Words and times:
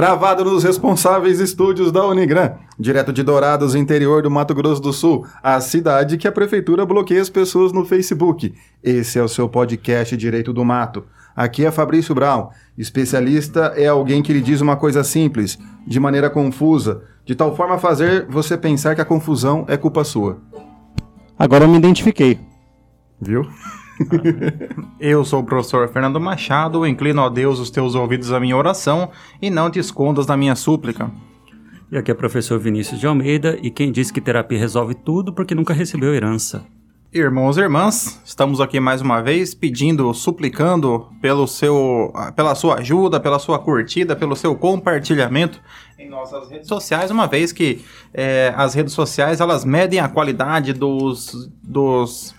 gravado 0.00 0.42
nos 0.46 0.64
responsáveis 0.64 1.40
estúdios 1.40 1.92
da 1.92 2.06
Unigran, 2.06 2.52
direto 2.78 3.12
de 3.12 3.22
Dourados, 3.22 3.74
interior 3.74 4.22
do 4.22 4.30
Mato 4.30 4.54
Grosso 4.54 4.80
do 4.80 4.94
Sul, 4.94 5.26
a 5.42 5.60
cidade 5.60 6.16
que 6.16 6.26
a 6.26 6.32
prefeitura 6.32 6.86
bloqueia 6.86 7.20
as 7.20 7.28
pessoas 7.28 7.70
no 7.70 7.84
Facebook. 7.84 8.54
Esse 8.82 9.18
é 9.18 9.22
o 9.22 9.28
seu 9.28 9.46
podcast 9.46 10.16
Direito 10.16 10.54
do 10.54 10.64
Mato. 10.64 11.04
Aqui 11.36 11.66
é 11.66 11.70
Fabrício 11.70 12.14
Brown. 12.14 12.48
Especialista 12.78 13.74
é 13.76 13.88
alguém 13.88 14.22
que 14.22 14.32
lhe 14.32 14.40
diz 14.40 14.62
uma 14.62 14.74
coisa 14.74 15.04
simples, 15.04 15.58
de 15.86 16.00
maneira 16.00 16.30
confusa, 16.30 17.02
de 17.26 17.34
tal 17.34 17.54
forma 17.54 17.74
a 17.74 17.78
fazer 17.78 18.24
você 18.26 18.56
pensar 18.56 18.94
que 18.94 19.02
a 19.02 19.04
confusão 19.04 19.66
é 19.68 19.76
culpa 19.76 20.02
sua. 20.02 20.38
Agora 21.38 21.64
eu 21.64 21.68
me 21.68 21.76
identifiquei. 21.76 22.40
Viu? 23.20 23.46
Eu 24.98 25.24
sou 25.24 25.40
o 25.40 25.44
professor 25.44 25.88
Fernando 25.88 26.20
Machado, 26.20 26.86
inclino 26.86 27.22
a 27.22 27.28
Deus 27.28 27.58
os 27.58 27.70
teus 27.70 27.94
ouvidos 27.94 28.32
à 28.32 28.40
minha 28.40 28.56
oração 28.56 29.10
e 29.40 29.50
não 29.50 29.70
te 29.70 29.78
escondas 29.78 30.26
da 30.26 30.36
minha 30.36 30.54
súplica. 30.54 31.10
E 31.90 31.98
aqui 31.98 32.10
é 32.10 32.14
o 32.14 32.16
professor 32.16 32.58
Vinícius 32.58 33.00
de 33.00 33.06
Almeida, 33.06 33.58
e 33.62 33.70
quem 33.70 33.90
disse 33.90 34.12
que 34.12 34.20
terapia 34.20 34.58
resolve 34.58 34.94
tudo 34.94 35.32
porque 35.32 35.54
nunca 35.54 35.74
recebeu 35.74 36.14
herança. 36.14 36.64
Irmãos 37.12 37.56
e 37.56 37.60
irmãs, 37.60 38.22
estamos 38.24 38.60
aqui 38.60 38.78
mais 38.78 39.02
uma 39.02 39.20
vez 39.20 39.52
pedindo, 39.52 40.14
suplicando 40.14 41.08
pelo 41.20 41.48
seu, 41.48 42.12
pela 42.36 42.54
sua 42.54 42.76
ajuda, 42.76 43.18
pela 43.18 43.40
sua 43.40 43.58
curtida, 43.58 44.14
pelo 44.14 44.36
seu 44.36 44.54
compartilhamento 44.54 45.60
em 45.98 46.08
nossas 46.08 46.48
redes 46.48 46.68
sociais, 46.68 47.10
uma 47.10 47.26
vez 47.26 47.50
que 47.50 47.84
é, 48.14 48.54
as 48.56 48.74
redes 48.74 48.94
sociais 48.94 49.40
elas 49.40 49.64
medem 49.64 49.98
a 49.98 50.08
qualidade 50.08 50.72
dos, 50.72 51.50
dos 51.60 52.32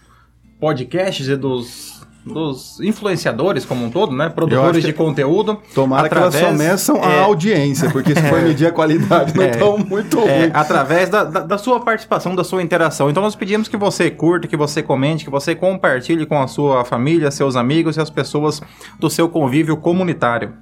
podcasts 0.61 1.27
e 1.27 1.35
dos, 1.35 2.05
dos 2.23 2.79
influenciadores 2.81 3.65
como 3.65 3.83
um 3.83 3.89
todo, 3.89 4.15
né? 4.15 4.29
Produtores 4.29 4.83
de 4.83 4.93
conteúdo. 4.93 5.59
Tomara 5.73 6.05
através, 6.05 6.35
que 6.35 6.45
elas 6.45 6.57
só 6.57 6.63
meçam 6.63 7.03
a 7.03 7.13
é, 7.13 7.23
audiência, 7.23 7.89
porque 7.89 8.13
se 8.13 8.21
for 8.21 8.39
medir 8.43 8.67
a 8.67 8.71
qualidade 8.71 9.35
não 9.35 9.43
estão 9.43 9.75
é, 9.75 9.83
muito 9.83 10.19
é, 10.19 10.39
ruim. 10.39 10.51
Através 10.53 11.09
da, 11.09 11.23
da, 11.23 11.39
da, 11.39 11.57
sua 11.57 11.79
participação, 11.79 12.35
da 12.35 12.43
sua 12.43 12.61
interação. 12.61 13.09
Então 13.09 13.23
nós 13.23 13.35
pedimos 13.35 13.67
que 13.67 13.75
você 13.75 14.11
curta, 14.11 14.47
que 14.47 14.55
você 14.55 14.83
comente, 14.83 15.25
que 15.25 15.31
você 15.31 15.55
compartilhe 15.55 16.27
com 16.27 16.39
a 16.39 16.47
sua 16.47 16.85
família, 16.85 17.31
seus 17.31 17.55
amigos 17.55 17.97
e 17.97 17.99
as 17.99 18.11
pessoas 18.11 18.61
do 18.99 19.09
seu 19.09 19.27
convívio 19.27 19.75
comunitário. 19.75 20.53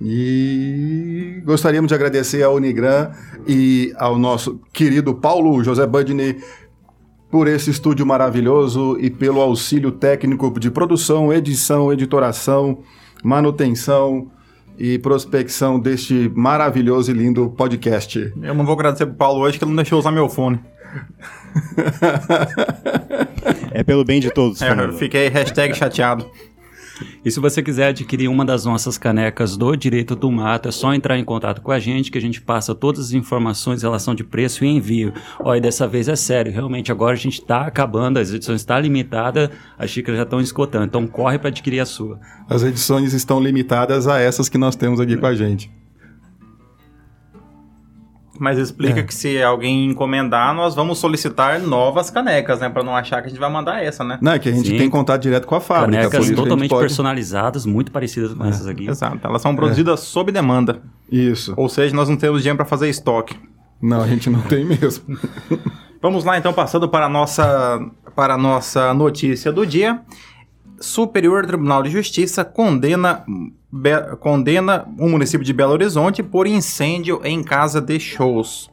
E 0.00 1.40
gostaríamos 1.44 1.88
de 1.88 1.94
agradecer 1.94 2.42
ao 2.42 2.56
Unigran 2.56 3.12
e 3.46 3.94
ao 3.96 4.18
nosso 4.18 4.60
querido 4.72 5.14
Paulo 5.14 5.62
José 5.62 5.86
Budney 5.86 6.36
por 7.34 7.48
esse 7.48 7.68
estúdio 7.68 8.06
maravilhoso 8.06 8.96
e 9.00 9.10
pelo 9.10 9.40
auxílio 9.40 9.90
técnico 9.90 10.56
de 10.60 10.70
produção, 10.70 11.32
edição, 11.32 11.92
editoração, 11.92 12.78
manutenção 13.24 14.30
e 14.78 15.00
prospecção 15.00 15.80
deste 15.80 16.30
maravilhoso 16.32 17.10
e 17.10 17.14
lindo 17.14 17.50
podcast. 17.50 18.32
Eu 18.40 18.54
não 18.54 18.64
vou 18.64 18.74
agradecer 18.74 19.06
pro 19.06 19.16
Paulo 19.16 19.40
hoje 19.40 19.58
que 19.58 19.64
ele 19.64 19.72
não 19.72 19.76
deixou 19.82 19.98
usar 19.98 20.12
meu 20.12 20.28
fone. 20.28 20.60
é 23.72 23.82
pelo 23.82 24.04
bem 24.04 24.20
de 24.20 24.30
todos. 24.30 24.62
É, 24.62 24.70
eu 24.70 24.92
fiquei 24.92 25.26
hashtag 25.26 25.74
chateado. 25.74 26.30
E 27.24 27.30
se 27.30 27.40
você 27.40 27.62
quiser 27.62 27.86
adquirir 27.86 28.28
uma 28.28 28.44
das 28.44 28.66
nossas 28.66 28.98
canecas 28.98 29.56
do 29.56 29.74
Direito 29.74 30.14
do 30.14 30.30
Mato, 30.30 30.68
é 30.68 30.72
só 30.72 30.92
entrar 30.92 31.18
em 31.18 31.24
contato 31.24 31.62
com 31.62 31.72
a 31.72 31.78
gente 31.78 32.10
que 32.10 32.18
a 32.18 32.20
gente 32.20 32.38
passa 32.38 32.74
todas 32.74 33.06
as 33.06 33.12
informações 33.12 33.80
em 33.80 33.86
relação 33.86 34.14
de 34.14 34.22
preço 34.22 34.62
e 34.62 34.68
envio. 34.68 35.10
Olha, 35.40 35.58
dessa 35.58 35.88
vez 35.88 36.06
é 36.06 36.16
sério, 36.16 36.52
realmente 36.52 36.92
agora 36.92 37.14
a 37.14 37.18
gente 37.18 37.40
está 37.40 37.62
acabando, 37.62 38.18
as 38.18 38.30
edições 38.30 38.60
estão 38.60 38.76
tá 38.76 38.82
limitadas, 38.82 39.48
as 39.78 39.88
xícaras 39.88 40.18
já 40.18 40.24
estão 40.24 40.38
escotando, 40.38 40.84
então 40.84 41.06
corre 41.06 41.38
para 41.38 41.48
adquirir 41.48 41.80
a 41.80 41.86
sua. 41.86 42.20
As 42.46 42.62
edições 42.62 43.14
estão 43.14 43.40
limitadas 43.40 44.06
a 44.06 44.20
essas 44.20 44.50
que 44.50 44.58
nós 44.58 44.76
temos 44.76 45.00
aqui 45.00 45.16
com 45.16 45.26
a 45.26 45.34
gente. 45.34 45.70
Mas 48.38 48.58
explica 48.58 49.00
é. 49.00 49.02
que 49.02 49.14
se 49.14 49.40
alguém 49.42 49.86
encomendar, 49.86 50.54
nós 50.54 50.74
vamos 50.74 50.98
solicitar 50.98 51.60
novas 51.60 52.10
canecas, 52.10 52.60
né? 52.60 52.68
Para 52.68 52.82
não 52.82 52.96
achar 52.96 53.20
que 53.20 53.28
a 53.28 53.30
gente 53.30 53.38
vai 53.38 53.50
mandar 53.50 53.82
essa, 53.82 54.02
né? 54.02 54.18
Não, 54.20 54.32
é 54.32 54.38
que 54.38 54.48
a 54.48 54.52
gente 54.52 54.68
Sim. 54.68 54.76
tem 54.76 54.90
contato 54.90 55.22
direto 55.22 55.46
com 55.46 55.54
a 55.54 55.60
fábrica. 55.60 56.08
Canecas 56.08 56.30
totalmente 56.34 56.70
pode... 56.70 56.80
personalizadas, 56.80 57.64
muito 57.64 57.92
parecidas 57.92 58.34
com 58.34 58.44
é. 58.44 58.48
essas 58.48 58.66
aqui. 58.66 58.88
Exato, 58.88 59.20
elas 59.22 59.40
são 59.40 59.54
produzidas 59.54 60.00
é. 60.00 60.02
sob 60.02 60.32
demanda. 60.32 60.82
Isso. 61.10 61.54
Ou 61.56 61.68
seja, 61.68 61.94
nós 61.94 62.08
não 62.08 62.16
temos 62.16 62.42
dinheiro 62.42 62.56
para 62.56 62.66
fazer 62.66 62.88
estoque. 62.88 63.36
Não, 63.80 64.02
a 64.02 64.06
gente 64.06 64.28
não 64.28 64.40
tem 64.42 64.64
mesmo. 64.64 65.04
vamos 66.02 66.24
lá 66.24 66.36
então, 66.36 66.52
passando 66.52 66.88
para 66.88 67.06
a 67.06 67.08
nossa, 67.08 67.80
para 68.16 68.34
a 68.34 68.38
nossa 68.38 68.92
notícia 68.94 69.52
do 69.52 69.64
dia. 69.64 70.00
Superior 70.80 71.46
Tribunal 71.46 71.82
de 71.82 71.90
Justiça 71.90 72.44
condena, 72.44 73.24
be, 73.72 74.16
condena 74.20 74.86
o 74.98 75.08
município 75.08 75.44
de 75.44 75.52
Belo 75.52 75.72
Horizonte 75.72 76.22
por 76.22 76.46
incêndio 76.46 77.20
em 77.24 77.42
casa 77.42 77.80
de 77.80 77.98
shows. 77.98 78.70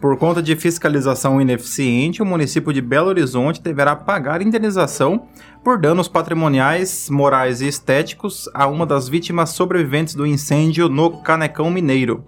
Por 0.00 0.16
conta 0.16 0.42
de 0.42 0.56
fiscalização 0.56 1.40
ineficiente, 1.40 2.22
o 2.22 2.26
município 2.26 2.72
de 2.72 2.80
Belo 2.80 3.08
Horizonte 3.08 3.60
deverá 3.60 3.94
pagar 3.94 4.40
indenização 4.40 5.28
por 5.62 5.78
danos 5.78 6.08
patrimoniais, 6.08 7.10
morais 7.10 7.60
e 7.60 7.68
estéticos 7.68 8.48
a 8.54 8.66
uma 8.66 8.86
das 8.86 9.08
vítimas 9.08 9.50
sobreviventes 9.50 10.14
do 10.14 10.26
incêndio 10.26 10.88
no 10.88 11.20
Canecão 11.22 11.70
Mineiro, 11.70 12.24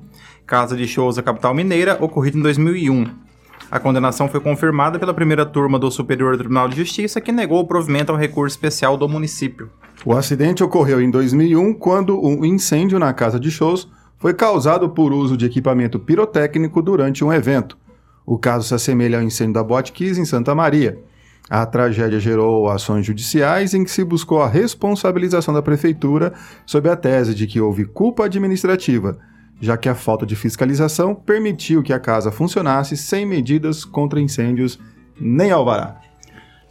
casa 0.47 0.77
de 0.77 0.87
shows 0.87 1.17
da 1.17 1.23
capital 1.23 1.55
mineira, 1.55 1.97
ocorrido 1.99 2.39
em 2.39 2.43
2001. 2.43 3.31
A 3.72 3.81
condenação 3.81 4.28
foi 4.28 4.38
confirmada 4.38 4.99
pela 4.99 5.15
primeira 5.15 5.47
turma 5.47 5.78
do 5.78 5.91
Superior 5.91 6.37
Tribunal 6.37 6.69
de 6.69 6.77
Justiça, 6.77 7.22
que 7.22 7.33
negou 7.33 7.59
o 7.59 7.66
provimento 7.66 8.12
ao 8.12 8.19
recurso 8.19 8.55
especial 8.55 8.99
do 8.99 9.09
município. 9.09 9.71
O 10.05 10.12
acidente 10.12 10.62
ocorreu 10.62 11.00
em 11.00 11.10
2001, 11.10 11.72
quando 11.72 12.22
um 12.22 12.44
incêndio 12.44 12.99
na 12.99 13.15
casa 13.15 13.41
de 13.41 13.50
shows 13.50 13.88
foi 14.19 14.34
causado 14.34 14.91
por 14.91 15.11
uso 15.11 15.38
de 15.38 15.47
equipamento 15.47 15.99
pirotécnico 15.99 16.82
durante 16.82 17.25
um 17.25 17.32
evento. 17.32 17.78
O 18.27 18.37
caso 18.37 18.69
se 18.69 18.75
assemelha 18.75 19.16
ao 19.16 19.25
incêndio 19.25 19.55
da 19.55 19.65
Boate 19.65 19.93
Kiss 19.93 20.21
em 20.21 20.27
Santa 20.27 20.55
Maria. 20.55 20.99
A 21.49 21.65
tragédia 21.65 22.21
gerou 22.21 22.69
ações 22.69 23.06
judiciais 23.06 23.72
em 23.72 23.84
que 23.84 23.91
se 23.91 24.05
buscou 24.05 24.43
a 24.43 24.49
responsabilização 24.49 25.55
da 25.55 25.62
prefeitura 25.62 26.34
sob 26.66 26.91
a 26.91 26.94
tese 26.94 27.34
de 27.34 27.47
que 27.47 27.59
houve 27.59 27.87
culpa 27.87 28.27
administrativa 28.27 29.19
já 29.62 29.77
que 29.77 29.89
a 29.89 29.95
falta 29.95 30.27
de 30.27 30.34
fiscalização 30.34 31.15
permitiu 31.15 31.84
que 31.84 31.93
a 31.93 32.00
casa 32.00 32.33
funcionasse 32.33 32.97
sem 32.97 33.25
medidas 33.25 33.84
contra 33.84 34.21
incêndios 34.21 34.77
nem 35.21 35.53
alvará. 35.53 36.00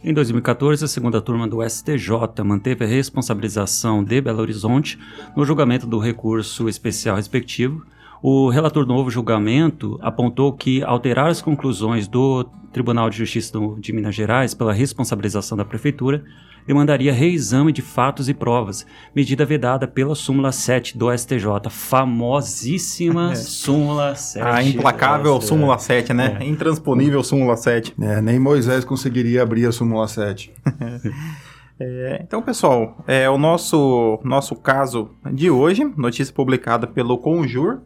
Em 0.04 0.12
2014, 0.12 0.84
a 0.84 0.88
segunda 0.88 1.18
turma 1.18 1.48
do 1.48 1.66
STJ 1.66 2.44
manteve 2.44 2.84
a 2.84 2.88
responsabilização 2.88 4.04
de 4.04 4.20
Belo 4.20 4.42
Horizonte 4.42 4.98
no 5.34 5.42
julgamento 5.46 5.86
do 5.86 5.98
recurso 5.98 6.68
especial 6.68 7.16
respectivo. 7.16 7.82
O 8.22 8.50
relator 8.50 8.84
do 8.84 8.92
novo 8.92 9.10
julgamento 9.10 9.98
apontou 10.02 10.52
que 10.52 10.82
alterar 10.82 11.28
as 11.28 11.40
conclusões 11.40 12.06
do 12.06 12.44
Tribunal 12.74 13.08
de 13.08 13.16
Justiça 13.16 13.58
de 13.78 13.92
Minas 13.92 14.14
Gerais 14.14 14.52
pela 14.52 14.72
responsabilização 14.72 15.56
da 15.56 15.64
prefeitura 15.64 16.22
demandaria 16.66 17.12
reexame 17.12 17.72
de 17.72 17.82
fatos 17.82 18.28
e 18.28 18.34
provas, 18.34 18.86
medida 19.14 19.44
vedada 19.44 19.86
pela 19.86 20.14
súmula 20.14 20.52
7 20.52 20.96
do 20.96 21.16
STJ, 21.16 21.70
famosíssima 21.70 23.32
é. 23.32 23.34
súmula 23.34 24.14
7. 24.14 24.46
A 24.46 24.62
implacável 24.62 25.40
súmula 25.40 25.78
7, 25.78 26.12
né? 26.12 26.38
É. 26.40 26.44
Intransponível 26.44 27.22
súmula 27.22 27.56
7. 27.56 27.94
É, 28.00 28.20
nem 28.20 28.38
Moisés 28.38 28.84
conseguiria 28.84 29.42
abrir 29.42 29.66
a 29.66 29.72
súmula 29.72 30.06
7. 30.08 30.52
É, 31.84 32.20
então, 32.22 32.40
pessoal, 32.40 33.02
é 33.08 33.28
o 33.28 33.36
nosso, 33.36 34.20
nosso 34.22 34.54
caso 34.54 35.10
de 35.32 35.50
hoje, 35.50 35.82
notícia 35.96 36.32
publicada 36.32 36.86
pelo 36.86 37.18
Conjur. 37.18 37.80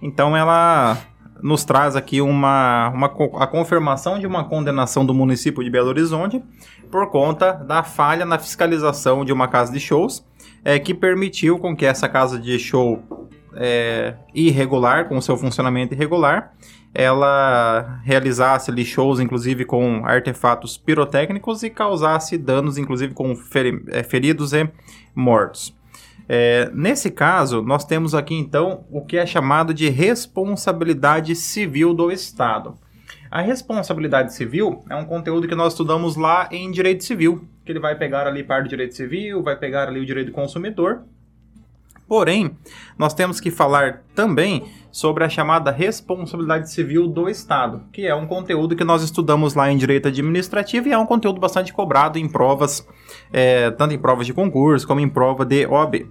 Então, 0.00 0.34
ela 0.34 0.96
nos 1.42 1.64
traz 1.64 1.96
aqui 1.96 2.20
uma, 2.20 2.90
uma, 2.90 3.06
a 3.40 3.46
confirmação 3.46 4.18
de 4.18 4.26
uma 4.26 4.44
condenação 4.44 5.04
do 5.04 5.12
município 5.12 5.62
de 5.64 5.70
Belo 5.70 5.88
Horizonte 5.88 6.42
por 6.90 7.10
conta 7.10 7.52
da 7.52 7.82
falha 7.82 8.24
na 8.24 8.38
fiscalização 8.38 9.24
de 9.24 9.32
uma 9.32 9.48
casa 9.48 9.72
de 9.72 9.80
shows, 9.80 10.24
é, 10.64 10.78
que 10.78 10.94
permitiu 10.94 11.58
com 11.58 11.74
que 11.74 11.84
essa 11.84 12.08
casa 12.08 12.38
de 12.38 12.58
show 12.58 13.02
é, 13.54 14.14
irregular, 14.34 15.08
com 15.08 15.20
seu 15.20 15.36
funcionamento 15.36 15.94
irregular, 15.94 16.52
ela 16.94 18.00
realizasse 18.04 18.70
ali 18.70 18.84
shows, 18.84 19.18
inclusive 19.18 19.64
com 19.64 20.02
artefatos 20.04 20.76
pirotécnicos 20.76 21.62
e 21.62 21.70
causasse 21.70 22.36
danos, 22.36 22.76
inclusive 22.76 23.14
com 23.14 23.34
feri 23.34 23.82
é, 23.88 24.02
feridos 24.02 24.52
e 24.52 24.68
mortos. 25.14 25.74
É, 26.34 26.70
nesse 26.72 27.10
caso, 27.10 27.60
nós 27.60 27.84
temos 27.84 28.14
aqui 28.14 28.34
então 28.34 28.86
o 28.90 29.04
que 29.04 29.18
é 29.18 29.26
chamado 29.26 29.74
de 29.74 29.90
responsabilidade 29.90 31.36
civil 31.36 31.92
do 31.92 32.10
Estado. 32.10 32.74
A 33.30 33.42
responsabilidade 33.42 34.32
civil 34.32 34.82
é 34.88 34.96
um 34.96 35.04
conteúdo 35.04 35.46
que 35.46 35.54
nós 35.54 35.74
estudamos 35.74 36.16
lá 36.16 36.48
em 36.50 36.70
direito 36.70 37.04
civil, 37.04 37.46
que 37.66 37.70
ele 37.70 37.78
vai 37.78 37.98
pegar 37.98 38.26
ali 38.26 38.42
parte 38.42 38.64
do 38.64 38.70
direito 38.70 38.94
civil, 38.94 39.42
vai 39.42 39.56
pegar 39.56 39.88
ali 39.88 40.00
o 40.00 40.06
direito 40.06 40.28
do 40.28 40.32
consumidor. 40.32 41.02
Porém, 42.12 42.58
nós 42.98 43.14
temos 43.14 43.40
que 43.40 43.50
falar 43.50 44.02
também 44.14 44.64
sobre 44.90 45.24
a 45.24 45.30
chamada 45.30 45.70
responsabilidade 45.70 46.70
civil 46.70 47.08
do 47.08 47.26
Estado, 47.26 47.84
que 47.90 48.06
é 48.06 48.14
um 48.14 48.26
conteúdo 48.26 48.76
que 48.76 48.84
nós 48.84 49.02
estudamos 49.02 49.54
lá 49.54 49.72
em 49.72 49.78
direito 49.78 50.08
administrativo 50.08 50.88
e 50.88 50.92
é 50.92 50.98
um 50.98 51.06
conteúdo 51.06 51.40
bastante 51.40 51.72
cobrado 51.72 52.18
em 52.18 52.28
provas, 52.28 52.86
é, 53.32 53.70
tanto 53.70 53.94
em 53.94 53.98
provas 53.98 54.26
de 54.26 54.34
concurso 54.34 54.86
como 54.86 55.00
em 55.00 55.08
prova 55.08 55.42
de 55.46 55.64
OAB. 55.66 56.06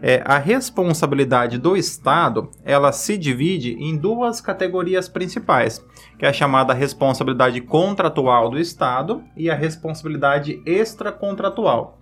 É, 0.00 0.22
a 0.24 0.38
responsabilidade 0.38 1.58
do 1.58 1.76
Estado 1.76 2.48
ela 2.64 2.92
se 2.92 3.18
divide 3.18 3.72
em 3.72 3.96
duas 3.96 4.40
categorias 4.40 5.08
principais, 5.08 5.84
que 6.16 6.24
é 6.24 6.28
a 6.28 6.32
chamada 6.32 6.72
responsabilidade 6.72 7.60
contratual 7.60 8.50
do 8.50 8.56
Estado 8.56 9.24
e 9.36 9.50
a 9.50 9.56
responsabilidade 9.56 10.62
extracontratual. 10.64 11.99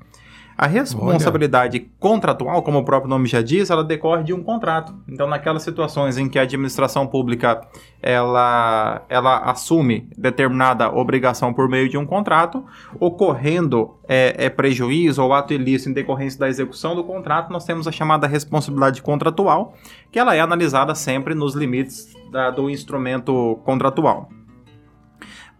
A 0.59 0.67
responsabilidade 0.67 1.79
Olha. 1.79 1.89
contratual, 2.01 2.63
como 2.65 2.79
o 2.79 2.85
próprio 2.85 3.09
nome 3.09 3.29
já 3.29 3.41
diz, 3.41 3.71
ela 3.71 3.85
decorre 3.85 4.25
de 4.25 4.33
um 4.33 4.43
contrato. 4.43 4.93
Então, 5.09 5.29
naquelas 5.29 5.63
situações 5.63 6.19
em 6.19 6.29
que 6.29 6.37
a 6.37 6.43
administração 6.43 7.07
pública 7.07 7.61
ela, 8.03 9.03
ela 9.09 9.39
assume 9.39 10.11
determinada 10.19 10.93
obrigação 10.93 11.55
por 11.55 11.69
meio 11.69 11.89
de 11.89 11.97
um 11.97 12.05
contrato, 12.05 12.67
ocorrendo 12.99 13.95
é, 14.09 14.47
é 14.47 14.51
prejuízo 14.51 15.23
ou 15.23 15.33
ato 15.33 15.53
ilícito 15.53 15.91
em 15.91 15.93
decorrência 15.93 16.41
da 16.41 16.49
execução 16.49 16.97
do 16.97 17.05
contrato, 17.05 17.53
nós 17.53 17.65
temos 17.65 17.87
a 17.87 17.93
chamada 17.93 18.27
responsabilidade 18.27 19.01
contratual, 19.01 19.75
que 20.11 20.19
ela 20.19 20.35
é 20.35 20.41
analisada 20.41 20.93
sempre 20.93 21.37
nos 21.37 21.55
limites 21.55 22.13
da, 22.33 22.51
do 22.51 22.69
instrumento 22.69 23.61
contratual. 23.65 24.29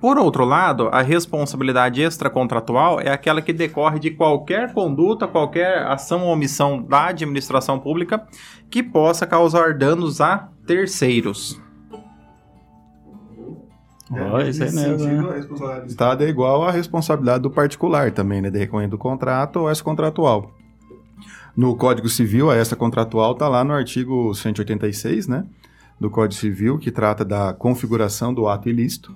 Por 0.01 0.17
outro 0.17 0.45
lado, 0.45 0.89
a 0.93 1.03
responsabilidade 1.03 2.01
extracontratual 2.01 3.01
é 3.01 3.11
aquela 3.11 3.43
que 3.43 3.53
decorre 3.53 3.99
de 3.99 4.13
qualquer 4.13 4.73
conduta, 4.73 5.27
qualquer 5.27 5.85
ação 5.87 6.25
ou 6.25 6.33
omissão 6.33 6.81
da 6.81 7.07
administração 7.07 7.81
pública 7.81 8.25
que 8.71 8.81
possa 8.81 9.27
causar 9.27 9.77
danos 9.77 10.21
a 10.21 10.51
terceiros. 10.65 11.61
Oh, 14.11 14.39
isso 14.39 14.63
aí 14.63 14.73
mesmo. 14.73 14.99
Sentido, 15.01 15.67
né? 15.67 15.85
Estado 15.87 16.25
é 16.25 16.29
igual 16.29 16.63
à 16.63 16.71
responsabilidade 16.71 17.43
do 17.43 17.51
particular 17.51 18.13
também, 18.13 18.41
né? 18.41 18.51
Decorrendo 18.51 18.93
do 18.93 18.99
contrato 18.99 19.61
ou 19.61 19.71
extracontratual. 19.71 20.53
No 21.57 21.77
Código 21.77 22.09
Civil, 22.09 22.53
a 22.53 22.57
extracontratual 22.57 23.33
está 23.33 23.49
lá 23.49 23.65
no 23.65 23.73
artigo 23.73 24.33
186, 24.33 25.27
né? 25.27 25.45
Do 25.99 26.09
Código 26.09 26.41
Civil, 26.41 26.79
que 26.79 26.93
trata 26.93 27.25
da 27.25 27.53
configuração 27.53 28.33
do 28.33 28.47
ato 28.47 28.69
ilícito 28.69 29.13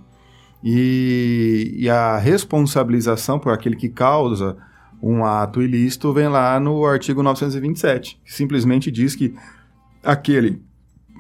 e, 0.62 1.74
e 1.76 1.88
a 1.88 2.16
responsabilização 2.18 3.38
por 3.38 3.52
aquele 3.52 3.76
que 3.76 3.88
causa 3.88 4.56
um 5.02 5.24
ato 5.24 5.60
ilícito 5.60 6.12
vem 6.12 6.28
lá 6.28 6.60
no 6.60 6.84
artigo 6.86 7.22
927, 7.22 8.20
que 8.24 8.32
simplesmente 8.32 8.90
diz 8.90 9.16
que 9.16 9.34
aquele 10.02 10.62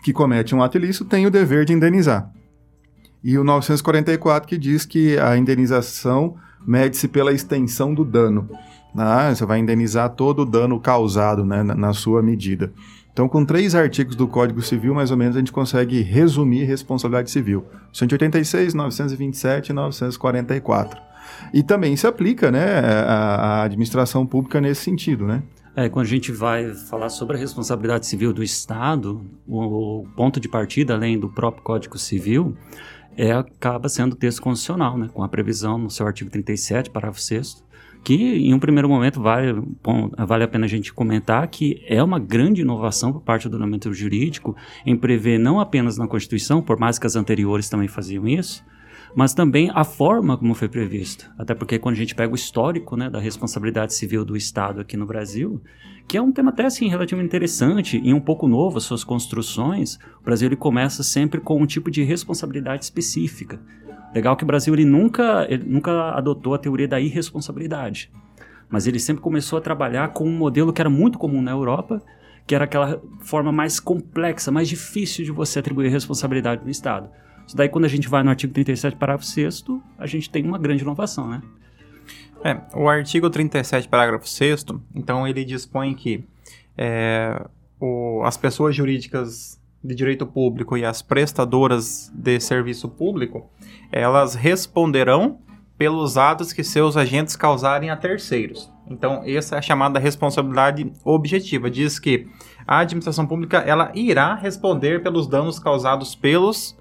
que 0.04 0.12
comete 0.12 0.54
um 0.54 0.62
ato 0.62 0.76
ilícito 0.76 1.04
tem 1.04 1.26
o 1.26 1.30
dever 1.30 1.64
de 1.64 1.72
indenizar. 1.72 2.30
E 3.24 3.36
o 3.38 3.44
944 3.44 4.48
que 4.48 4.58
diz 4.58 4.84
que 4.84 5.18
a 5.18 5.36
indenização 5.36 6.36
mede-se 6.66 7.08
pela 7.08 7.32
extensão 7.32 7.94
do 7.94 8.04
dano. 8.04 8.48
Ah, 8.96 9.34
você 9.34 9.44
vai 9.46 9.58
indenizar 9.58 10.10
todo 10.10 10.42
o 10.42 10.46
dano 10.46 10.78
causado 10.78 11.44
né, 11.44 11.62
na, 11.62 11.74
na 11.74 11.92
sua 11.92 12.22
medida. 12.22 12.72
Então, 13.12 13.28
com 13.28 13.44
três 13.44 13.74
artigos 13.74 14.16
do 14.16 14.26
Código 14.26 14.62
Civil, 14.62 14.94
mais 14.94 15.10
ou 15.10 15.16
menos, 15.16 15.36
a 15.36 15.38
gente 15.38 15.52
consegue 15.52 16.00
resumir 16.00 16.64
responsabilidade 16.64 17.30
civil: 17.30 17.66
186, 17.92 18.72
927 18.72 19.68
e 19.68 19.72
944. 19.72 21.00
E 21.52 21.62
também 21.62 21.94
se 21.94 22.06
aplica 22.06 22.50
né, 22.50 22.80
a 23.06 23.62
administração 23.64 24.26
pública 24.26 24.60
nesse 24.60 24.82
sentido, 24.82 25.26
né? 25.26 25.42
É, 25.74 25.88
quando 25.88 26.06
a 26.06 26.08
gente 26.08 26.30
vai 26.32 26.74
falar 26.74 27.08
sobre 27.08 27.36
a 27.36 27.40
responsabilidade 27.40 28.06
civil 28.06 28.32
do 28.32 28.42
Estado, 28.42 29.24
o, 29.46 30.00
o 30.00 30.08
ponto 30.16 30.38
de 30.38 30.48
partida, 30.48 30.94
além 30.94 31.18
do 31.18 31.30
próprio 31.30 31.62
Código 31.62 31.98
Civil, 31.98 32.54
é, 33.16 33.32
acaba 33.32 33.88
sendo 33.88 34.12
o 34.12 34.16
texto 34.16 34.42
constitucional, 34.42 34.98
né, 34.98 35.08
com 35.12 35.22
a 35.22 35.28
previsão 35.28 35.78
no 35.78 35.90
seu 35.90 36.06
artigo 36.06 36.30
37, 36.30 36.90
parágrafo 36.90 37.20
6 37.20 37.62
que 38.04 38.14
em 38.14 38.52
um 38.52 38.58
primeiro 38.58 38.88
momento 38.88 39.20
vale, 39.20 39.52
bom, 39.82 40.10
vale 40.18 40.44
a 40.44 40.48
pena 40.48 40.64
a 40.64 40.68
gente 40.68 40.92
comentar 40.92 41.46
que 41.48 41.82
é 41.86 42.02
uma 42.02 42.18
grande 42.18 42.62
inovação 42.62 43.12
por 43.12 43.22
parte 43.22 43.48
do 43.48 43.54
ordenamento 43.54 43.92
jurídico 43.92 44.56
em 44.84 44.96
prever 44.96 45.38
não 45.38 45.60
apenas 45.60 45.96
na 45.96 46.08
Constituição, 46.08 46.60
por 46.60 46.78
mais 46.78 46.98
que 46.98 47.06
as 47.06 47.16
anteriores 47.16 47.68
também 47.68 47.88
faziam 47.88 48.26
isso, 48.26 48.64
mas 49.14 49.34
também 49.34 49.70
a 49.74 49.84
forma 49.84 50.36
como 50.36 50.54
foi 50.54 50.68
previsto. 50.68 51.30
Até 51.38 51.54
porque 51.54 51.78
quando 51.78 51.94
a 51.94 51.98
gente 51.98 52.14
pega 52.14 52.32
o 52.32 52.36
histórico 52.36 52.96
né, 52.96 53.10
da 53.10 53.18
responsabilidade 53.18 53.94
civil 53.94 54.24
do 54.24 54.36
Estado 54.36 54.80
aqui 54.80 54.96
no 54.96 55.06
Brasil, 55.06 55.62
que 56.08 56.16
é 56.16 56.22
um 56.22 56.32
tema 56.32 56.50
até 56.50 56.64
assim 56.64 56.88
relativamente 56.88 57.28
interessante 57.28 58.00
e 58.02 58.12
um 58.12 58.20
pouco 58.20 58.48
novo, 58.48 58.78
as 58.78 58.84
suas 58.84 59.04
construções, 59.04 59.98
o 60.20 60.24
Brasil 60.24 60.48
ele 60.48 60.56
começa 60.56 61.02
sempre 61.02 61.40
com 61.40 61.60
um 61.60 61.66
tipo 61.66 61.90
de 61.90 62.02
responsabilidade 62.02 62.84
específica. 62.84 63.60
Legal 64.14 64.36
que 64.36 64.44
o 64.44 64.46
Brasil 64.46 64.74
ele 64.74 64.84
nunca, 64.84 65.46
ele 65.48 65.64
nunca 65.64 66.10
adotou 66.12 66.54
a 66.54 66.58
teoria 66.58 66.88
da 66.88 67.00
irresponsabilidade, 67.00 68.10
mas 68.68 68.86
ele 68.86 68.98
sempre 68.98 69.22
começou 69.22 69.58
a 69.58 69.62
trabalhar 69.62 70.08
com 70.12 70.24
um 70.26 70.36
modelo 70.36 70.72
que 70.72 70.82
era 70.82 70.90
muito 70.90 71.18
comum 71.18 71.40
na 71.40 71.50
Europa, 71.50 72.02
que 72.46 72.54
era 72.54 72.64
aquela 72.64 73.00
forma 73.20 73.52
mais 73.52 73.78
complexa, 73.78 74.50
mais 74.50 74.68
difícil 74.68 75.24
de 75.24 75.30
você 75.30 75.60
atribuir 75.60 75.88
responsabilidade 75.88 76.64
no 76.64 76.70
Estado. 76.70 77.08
Isso 77.46 77.56
daí, 77.56 77.68
quando 77.68 77.84
a 77.84 77.88
gente 77.88 78.08
vai 78.08 78.22
no 78.22 78.30
artigo 78.30 78.52
37, 78.52 78.96
parágrafo 78.96 79.24
6 79.24 79.64
a 79.98 80.06
gente 80.06 80.30
tem 80.30 80.44
uma 80.44 80.58
grande 80.58 80.82
inovação, 80.82 81.28
né? 81.28 81.42
É, 82.44 82.60
o 82.74 82.88
artigo 82.88 83.30
37, 83.30 83.88
parágrafo 83.88 84.28
6 84.28 84.66
então 84.94 85.28
ele 85.28 85.44
dispõe 85.44 85.94
que 85.94 86.24
é, 86.76 87.40
o, 87.78 88.22
as 88.24 88.36
pessoas 88.36 88.74
jurídicas 88.74 89.60
de 89.82 89.94
direito 89.94 90.26
público 90.26 90.76
e 90.76 90.84
as 90.84 91.02
prestadoras 91.02 92.10
de 92.14 92.38
serviço 92.40 92.88
público, 92.88 93.50
elas 93.90 94.34
responderão 94.34 95.40
pelos 95.76 96.16
atos 96.16 96.52
que 96.52 96.62
seus 96.62 96.96
agentes 96.96 97.34
causarem 97.34 97.90
a 97.90 97.96
terceiros. 97.96 98.70
Então, 98.88 99.22
essa 99.24 99.56
é 99.56 99.58
a 99.58 99.62
chamada 99.62 99.98
responsabilidade 99.98 100.92
objetiva. 101.04 101.70
Diz 101.70 101.98
que 101.98 102.28
a 102.66 102.78
administração 102.78 103.26
pública 103.26 103.58
ela 103.58 103.90
irá 103.94 104.34
responder 104.34 105.02
pelos 105.02 105.26
danos 105.26 105.58
causados 105.58 106.14
pelos 106.14 106.76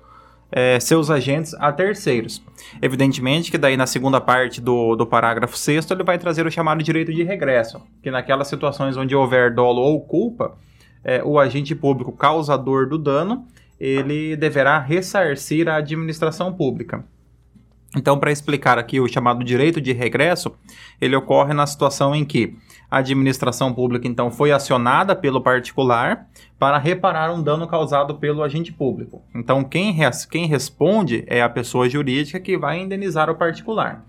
é, 0.52 0.80
seus 0.80 1.10
agentes 1.10 1.54
a 1.56 1.72
terceiros. 1.72 2.44
Evidentemente 2.82 3.50
que 3.50 3.58
daí 3.58 3.78
na 3.78 3.88
segunda 3.88 4.20
parte 4.20 4.60
do, 4.60 4.96
do 4.96 5.06
parágrafo 5.06 5.58
6 5.58 5.90
ele 5.92 6.04
vai 6.04 6.18
trazer 6.18 6.46
o 6.46 6.52
chamado 6.52 6.84
direito 6.84 7.14
de 7.14 7.24
regresso, 7.24 7.82
que 8.04 8.12
naquelas 8.12 8.48
situações 8.48 8.98
onde 8.98 9.16
houver 9.16 9.54
dolo 9.54 9.82
ou 9.82 10.02
culpa, 10.02 10.58
é, 11.04 11.24
o 11.24 11.40
agente 11.40 11.74
público 11.74 12.12
causador 12.12 12.88
do 12.88 12.98
dano, 12.98 13.48
ele 13.80 14.36
deverá 14.36 14.78
ressarcir 14.78 15.68
a 15.68 15.78
administração 15.78 16.54
pública. 16.54 17.04
Então, 17.96 18.18
para 18.18 18.32
explicar 18.32 18.78
aqui 18.78 19.00
o 19.00 19.08
chamado 19.08 19.44
direito 19.44 19.82
de 19.82 19.92
regresso, 19.92 20.54
ele 21.00 21.16
ocorre 21.16 21.54
na 21.54 21.68
situação 21.68 22.16
em 22.16 22.24
que 22.24 22.56
a 22.90 22.98
administração 22.98 23.74
pública 23.74 24.08
então 24.08 24.30
foi 24.30 24.52
acionada 24.52 25.16
pelo 25.16 25.42
particular 25.42 26.28
para 26.60 26.78
reparar 26.78 27.34
um 27.34 27.42
dano 27.42 27.68
causado 27.68 28.16
pelo 28.16 28.44
agente 28.44 28.72
público. 28.72 29.22
Então, 29.34 29.64
quem, 29.64 29.92
res 29.92 30.26
quem 30.26 30.46
responde 30.46 31.24
é 31.28 31.42
a 31.42 31.50
pessoa 31.50 31.90
jurídica 31.90 32.40
que 32.40 32.58
vai 32.58 32.80
indenizar 32.80 33.30
o 33.30 33.36
particular. 33.36 34.06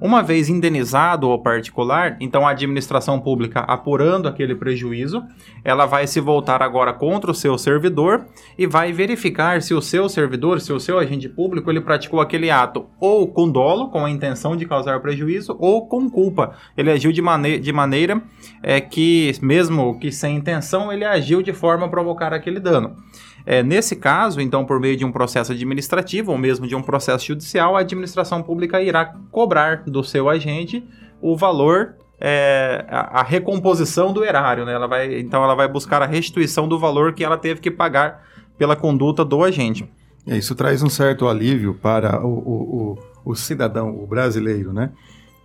Uma 0.00 0.22
vez 0.22 0.48
indenizado 0.48 1.28
o 1.28 1.38
particular, 1.38 2.16
então 2.20 2.46
a 2.46 2.50
administração 2.50 3.20
pública 3.20 3.60
apurando 3.60 4.28
aquele 4.28 4.54
prejuízo, 4.54 5.22
ela 5.64 5.86
vai 5.86 6.06
se 6.06 6.20
voltar 6.20 6.62
agora 6.62 6.92
contra 6.92 7.30
o 7.30 7.34
seu 7.34 7.56
servidor 7.56 8.26
e 8.58 8.66
vai 8.66 8.92
verificar 8.92 9.62
se 9.62 9.72
o 9.74 9.80
seu 9.80 10.08
servidor, 10.08 10.60
se 10.60 10.72
o 10.72 10.80
seu 10.80 10.98
agente 10.98 11.28
público, 11.28 11.70
ele 11.70 11.80
praticou 11.80 12.20
aquele 12.20 12.50
ato 12.50 12.86
ou 13.00 13.28
com 13.28 13.48
dolo, 13.48 13.88
com 13.88 14.04
a 14.04 14.10
intenção 14.10 14.56
de 14.56 14.66
causar 14.66 15.00
prejuízo, 15.00 15.56
ou 15.58 15.86
com 15.86 16.08
culpa. 16.08 16.54
Ele 16.76 16.90
agiu 16.90 17.12
de, 17.12 17.22
mane 17.22 17.58
de 17.58 17.72
maneira 17.72 18.22
é, 18.62 18.80
que, 18.80 19.32
mesmo 19.40 19.98
que 19.98 20.10
sem 20.10 20.36
intenção, 20.36 20.92
ele 20.92 21.04
agiu 21.04 21.42
de 21.42 21.52
forma 21.52 21.86
a 21.86 21.88
provocar 21.88 22.32
aquele 22.32 22.60
dano. 22.60 22.96
É, 23.46 23.62
nesse 23.62 23.94
caso, 23.94 24.40
então, 24.40 24.64
por 24.64 24.80
meio 24.80 24.96
de 24.96 25.04
um 25.04 25.12
processo 25.12 25.52
administrativo 25.52 26.32
ou 26.32 26.38
mesmo 26.38 26.66
de 26.66 26.74
um 26.74 26.82
processo 26.82 27.26
judicial, 27.26 27.76
a 27.76 27.80
administração 27.80 28.42
pública 28.42 28.80
irá 28.80 29.04
cobrar 29.30 29.82
do 29.84 30.02
seu 30.02 30.30
agente 30.30 30.82
o 31.20 31.36
valor, 31.36 31.94
é, 32.18 32.86
a, 32.88 33.20
a, 33.20 33.22
recomposição 33.22 34.12
do 34.12 34.24
erário. 34.24 34.64
Né? 34.64 34.72
Ela 34.72 34.86
vai, 34.86 35.18
então, 35.20 35.44
ela 35.44 35.54
vai 35.54 35.68
buscar 35.68 36.00
a 36.00 36.06
restituição 36.06 36.66
do 36.66 36.78
valor 36.78 37.12
que 37.12 37.22
ela 37.22 37.36
teve 37.36 37.60
que 37.60 37.70
pagar 37.70 38.22
pela 38.56 38.74
conduta 38.74 39.24
do 39.24 39.44
agente. 39.44 39.86
É, 40.26 40.38
isso 40.38 40.54
traz 40.54 40.82
um 40.82 40.88
certo 40.88 41.28
alívio 41.28 41.74
para 41.74 42.24
o, 42.24 42.28
o, 42.28 42.98
o, 43.24 43.32
o 43.32 43.34
cidadão, 43.34 43.94
o 43.94 44.06
brasileiro, 44.06 44.72
né? 44.72 44.90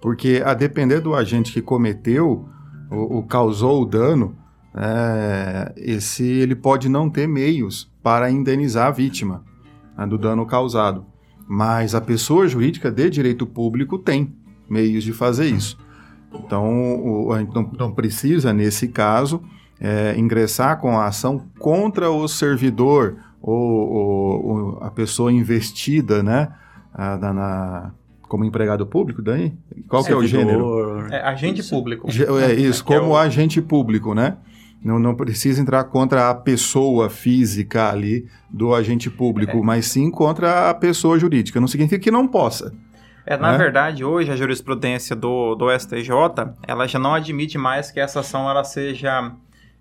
Porque 0.01 0.41
a 0.45 0.53
depender 0.53 1.01
do 1.01 1.13
agente 1.13 1.51
que 1.51 1.61
cometeu, 1.61 2.47
o, 2.89 3.19
o 3.19 3.23
causou 3.23 3.81
o 3.81 3.85
dano, 3.85 4.37
é, 4.75 5.73
esse 5.77 6.23
ele 6.23 6.55
pode 6.55 6.89
não 6.89 7.09
ter 7.09 7.27
meios 7.27 7.89
para 8.03 8.29
indenizar 8.29 8.87
a 8.87 8.91
vítima 8.91 9.43
né, 9.97 10.05
do 10.05 10.17
dano 10.17 10.45
causado. 10.45 11.05
Mas 11.47 11.95
a 11.95 12.01
pessoa 12.01 12.47
jurídica 12.47 12.91
de 12.91 13.09
direito 13.09 13.45
público 13.45 13.97
tem 13.97 14.33
meios 14.69 15.03
de 15.03 15.11
fazer 15.13 15.47
isso. 15.47 15.77
Então, 16.33 16.95
o, 17.25 17.33
a 17.33 17.39
gente 17.39 17.53
não, 17.55 17.71
não 17.77 17.91
precisa, 17.91 18.53
nesse 18.53 18.87
caso, 18.87 19.41
é, 19.79 20.15
ingressar 20.17 20.79
com 20.79 20.99
a 20.99 21.07
ação 21.07 21.43
contra 21.57 22.11
o 22.11 22.27
servidor 22.27 23.17
ou, 23.41 23.55
ou- 23.89 24.45
ou 24.45 24.83
a 24.83 24.91
pessoa 24.91 25.31
investida, 25.31 26.21
né? 26.21 26.49
a- 26.93 27.17
na, 27.17 27.33
na- 27.33 27.91
como 28.27 28.45
empregado 28.45 28.85
público, 28.85 29.23
daí? 29.23 29.51
Qual 29.87 30.03
que 30.03 30.11
é 30.11 30.15
o 30.15 30.23
gênero? 30.23 30.49
Servidor. 30.59 31.13
É, 31.13 31.21
agente 31.23 31.63
público. 31.67 32.07
É 32.39 32.53
isso, 32.53 32.83
é 32.83 32.85
como 32.85 33.13
o- 33.13 33.17
agente 33.17 33.59
público, 33.59 34.13
né? 34.13 34.37
Não, 34.83 34.97
não 34.97 35.13
precisa 35.13 35.61
entrar 35.61 35.83
contra 35.85 36.29
a 36.29 36.35
pessoa 36.35 37.09
física 37.09 37.89
ali 37.89 38.25
do 38.49 38.73
agente 38.73 39.09
público, 39.09 39.57
É. 39.57 39.61
mas 39.61 39.87
sim 39.87 40.09
contra 40.09 40.69
a 40.69 40.73
pessoa 40.73 41.19
jurídica. 41.19 41.59
Não 41.59 41.67
significa 41.67 42.01
que 42.01 42.09
não 42.11 42.27
possa. 42.27 42.73
É, 43.25 43.35
na 43.37 43.51
né? 43.51 43.57
verdade, 43.57 44.03
hoje 44.05 44.31
a 44.31 44.35
jurisprudência 44.35 45.15
do, 45.15 45.53
do 45.55 45.69
STJ, 45.77 46.09
ela 46.67 46.87
já 46.87 46.97
não 46.97 47.13
admite 47.13 47.57
mais 47.57 47.91
que 47.91 47.99
essa 47.99 48.21
ação 48.21 48.49
ela 48.49 48.63
seja 48.63 49.31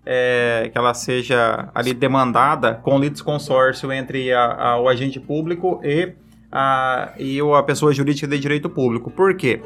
é, 0.05 0.69
que 0.71 0.77
ela 0.77 0.93
seja 0.93 1.69
ali 1.73 1.93
demandada 1.93 2.75
com 2.75 2.99
litisconsórcio 2.99 3.91
entre 3.91 4.31
a, 4.33 4.45
a- 4.71 4.79
o 4.81 4.87
agente 4.87 5.19
público 5.19 5.79
e 5.83 6.13
a, 6.51 7.13
e 7.17 7.41
o- 7.41 7.53
a 7.55 7.63
pessoa 7.63 7.93
jurídica 7.93 8.27
de 8.27 8.39
direito 8.39 8.69
público. 8.69 9.09
Por 9.11 9.35
quê? 9.35 9.61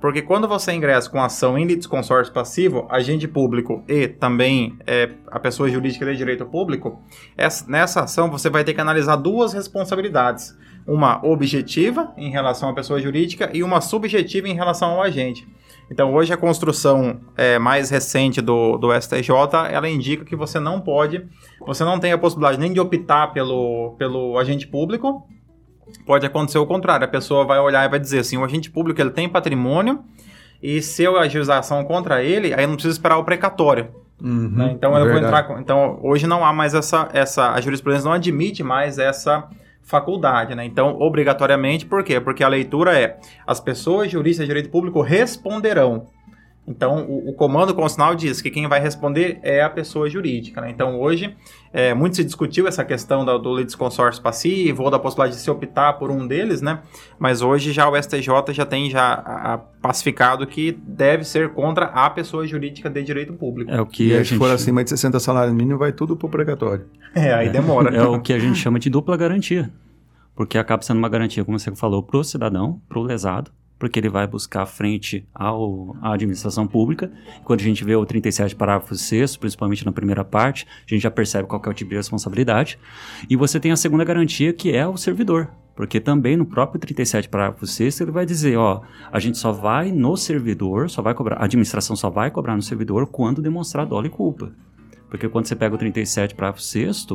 Porque 0.00 0.20
quando 0.20 0.46
você 0.46 0.72
ingressa 0.72 1.08
com 1.08 1.22
ação 1.22 1.56
em 1.56 1.64
litisconsórcio 1.64 2.32
passivo, 2.32 2.86
agente 2.90 3.26
público 3.26 3.82
e 3.88 4.06
também 4.06 4.76
é, 4.86 5.10
a 5.28 5.38
pessoa 5.40 5.70
jurídica 5.70 6.04
de 6.04 6.16
direito 6.16 6.44
público, 6.44 7.00
essa- 7.36 7.66
nessa 7.66 8.02
ação 8.02 8.30
você 8.30 8.50
vai 8.50 8.62
ter 8.62 8.74
que 8.74 8.80
analisar 8.80 9.16
duas 9.16 9.54
responsabilidades 9.54 10.54
uma 10.86 11.24
objetiva 11.26 12.12
em 12.16 12.30
relação 12.30 12.68
à 12.68 12.74
pessoa 12.74 13.00
jurídica 13.00 13.50
e 13.52 13.62
uma 13.62 13.80
subjetiva 13.80 14.48
em 14.48 14.54
relação 14.54 14.90
ao 14.90 15.02
agente. 15.02 15.46
Então, 15.90 16.12
hoje 16.14 16.32
a 16.32 16.36
construção 16.36 17.20
é, 17.36 17.58
mais 17.58 17.90
recente 17.90 18.40
do, 18.40 18.76
do 18.76 18.92
STJ, 18.92 19.30
ela 19.70 19.88
indica 19.88 20.24
que 20.24 20.36
você 20.36 20.60
não 20.60 20.80
pode, 20.80 21.26
você 21.66 21.82
não 21.84 21.98
tem 21.98 22.12
a 22.12 22.18
possibilidade 22.18 22.58
nem 22.60 22.72
de 22.72 22.78
optar 22.80 23.28
pelo, 23.32 23.94
pelo 23.98 24.38
agente 24.38 24.66
público, 24.66 25.26
pode 26.04 26.26
acontecer 26.26 26.58
o 26.58 26.66
contrário, 26.66 27.04
a 27.04 27.08
pessoa 27.08 27.44
vai 27.44 27.58
olhar 27.58 27.84
e 27.84 27.88
vai 27.88 27.98
dizer 27.98 28.20
assim, 28.20 28.36
o 28.36 28.44
agente 28.44 28.70
público 28.70 29.00
ele 29.00 29.10
tem 29.10 29.28
patrimônio, 29.28 30.00
e 30.62 30.80
se 30.80 31.02
eu 31.02 31.18
ajuizar 31.18 31.58
ação 31.58 31.84
contra 31.84 32.22
ele, 32.22 32.54
aí 32.54 32.62
eu 32.64 32.68
não 32.68 32.74
preciso 32.74 32.94
esperar 32.94 33.18
o 33.18 33.24
precatório. 33.24 33.88
né? 34.20 34.72
Então 34.72 34.96
eu 34.96 35.04
vou 35.08 35.18
entrar 35.18 35.42
com, 35.42 35.58
então 35.58 35.98
hoje 36.02 36.26
não 36.26 36.44
há 36.44 36.52
mais 36.52 36.72
essa 36.74 37.08
essa 37.12 37.52
a 37.52 37.60
jurisprudência 37.60 38.06
não 38.06 38.14
admite 38.14 38.62
mais 38.62 38.98
essa 38.98 39.46
faculdade, 39.82 40.54
né? 40.54 40.64
Então 40.64 40.96
obrigatoriamente 40.98 41.84
por 41.84 42.02
quê? 42.02 42.18
Porque 42.18 42.42
a 42.42 42.48
leitura 42.48 42.98
é 42.98 43.18
as 43.46 43.60
pessoas 43.60 44.10
juristas 44.10 44.44
de 44.44 44.48
direito 44.48 44.70
público 44.70 45.02
responderão. 45.02 46.06
Então 46.68 47.04
o, 47.08 47.30
o 47.30 47.32
comando 47.32 47.74
constitucional 47.74 48.14
diz 48.14 48.40
que 48.42 48.50
quem 48.50 48.66
vai 48.68 48.80
responder 48.80 49.38
é 49.42 49.62
a 49.62 49.70
pessoa 49.70 50.10
jurídica, 50.10 50.60
né? 50.60 50.68
Então 50.70 51.00
hoje 51.00 51.34
é, 51.72 51.94
muito 51.94 52.16
se 52.16 52.24
discutiu 52.24 52.66
essa 52.66 52.84
questão 52.84 53.24
da, 53.24 53.38
do 53.38 53.56
litisconsórcio 53.56 54.20
passivo 54.22 54.82
ou 54.82 54.90
da 54.90 54.98
possibilidade 54.98 55.36
de 55.36 55.42
se 55.42 55.50
optar 55.50 55.92
por 55.94 56.10
um 56.10 56.26
deles, 56.26 56.60
né? 56.60 56.80
Mas 57.18 57.40
hoje 57.42 57.72
já 57.72 57.88
o 57.88 57.96
STJ 57.96 58.52
já 58.52 58.66
tem 58.66 58.90
já 58.90 59.00
a- 59.14 59.54
a 59.54 59.58
pacificado 59.58 60.46
que 60.46 60.72
deve 60.84 61.22
ser 61.24 61.50
contra 61.50 61.86
a 61.86 62.10
pessoa 62.10 62.46
jurídica 62.46 62.90
de 62.90 63.02
direito 63.02 63.32
público. 63.34 63.70
É 63.70 63.80
o 63.80 63.86
que 63.86 64.08
E 64.08 64.16
a 64.16 64.22
gente 64.22 64.36
for 64.38 64.50
acima 64.50 64.82
de 64.82 64.90
60 64.90 65.20
salários 65.20 65.54
mínimos, 65.54 65.78
vai 65.78 65.92
tudo 65.92 66.16
pro 66.16 66.28
precatório. 66.28 66.86
É, 67.14 67.32
aí 67.32 67.48
demora. 67.48 67.96
é 67.96 68.02
o 68.02 68.20
que 68.20 68.30
a 68.32 68.38
gente 68.38 68.58
chama 68.58 68.78
de 68.78 68.90
dupla 68.90 69.16
garantia. 69.16 69.70
Porque 70.34 70.58
acaba 70.58 70.82
sendo 70.82 70.98
uma 70.98 71.08
garantia, 71.08 71.42
como 71.46 71.58
você 71.58 71.74
falou, 71.74 72.02
para 72.02 72.18
o 72.18 72.24
cidadão, 72.24 72.78
para 72.86 72.98
o 72.98 73.02
lesado, 73.02 73.50
porque 73.78 73.98
ele 74.00 74.08
vai 74.08 74.26
buscar 74.26 74.64
frente 74.66 75.26
ao, 75.34 75.96
à 76.00 76.14
administração 76.14 76.66
pública. 76.66 77.12
Quando 77.44 77.60
a 77.60 77.64
gente 77.64 77.84
vê 77.84 77.94
o 77.94 78.06
37, 78.06 78.56
parágrafo 78.56 78.94
6, 78.94 79.36
principalmente 79.36 79.84
na 79.84 79.92
primeira 79.92 80.24
parte, 80.24 80.66
a 80.86 80.94
gente 80.94 81.02
já 81.02 81.10
percebe 81.10 81.48
qual 81.48 81.60
é 81.64 81.68
o 81.68 81.74
tipo 81.74 81.90
de 81.90 81.96
responsabilidade. 81.96 82.78
E 83.28 83.36
você 83.36 83.60
tem 83.60 83.72
a 83.72 83.76
segunda 83.76 84.04
garantia, 84.04 84.52
que 84.52 84.74
é 84.74 84.86
o 84.86 84.96
servidor. 84.96 85.50
Porque 85.74 86.00
também 86.00 86.38
no 86.38 86.46
próprio 86.46 86.80
37, 86.80 87.28
parágrafo 87.28 87.66
6, 87.66 88.00
ele 88.00 88.10
vai 88.10 88.24
dizer, 88.24 88.56
ó, 88.56 88.80
a 89.12 89.20
gente 89.20 89.36
só 89.36 89.52
vai 89.52 89.92
no 89.92 90.16
servidor, 90.16 90.88
só 90.88 91.02
vai 91.02 91.14
cobrar, 91.14 91.36
a 91.36 91.44
administração 91.44 91.94
só 91.94 92.08
vai 92.08 92.30
cobrar 92.30 92.56
no 92.56 92.62
servidor 92.62 93.06
quando 93.08 93.42
demonstrar 93.42 93.84
dolo 93.84 94.06
e 94.06 94.10
culpa. 94.10 94.52
Porque 95.10 95.28
quando 95.28 95.46
você 95.46 95.54
pega 95.54 95.74
o 95.74 95.78
37, 95.78 96.34
parágrafo 96.34 96.62
6 96.62 97.06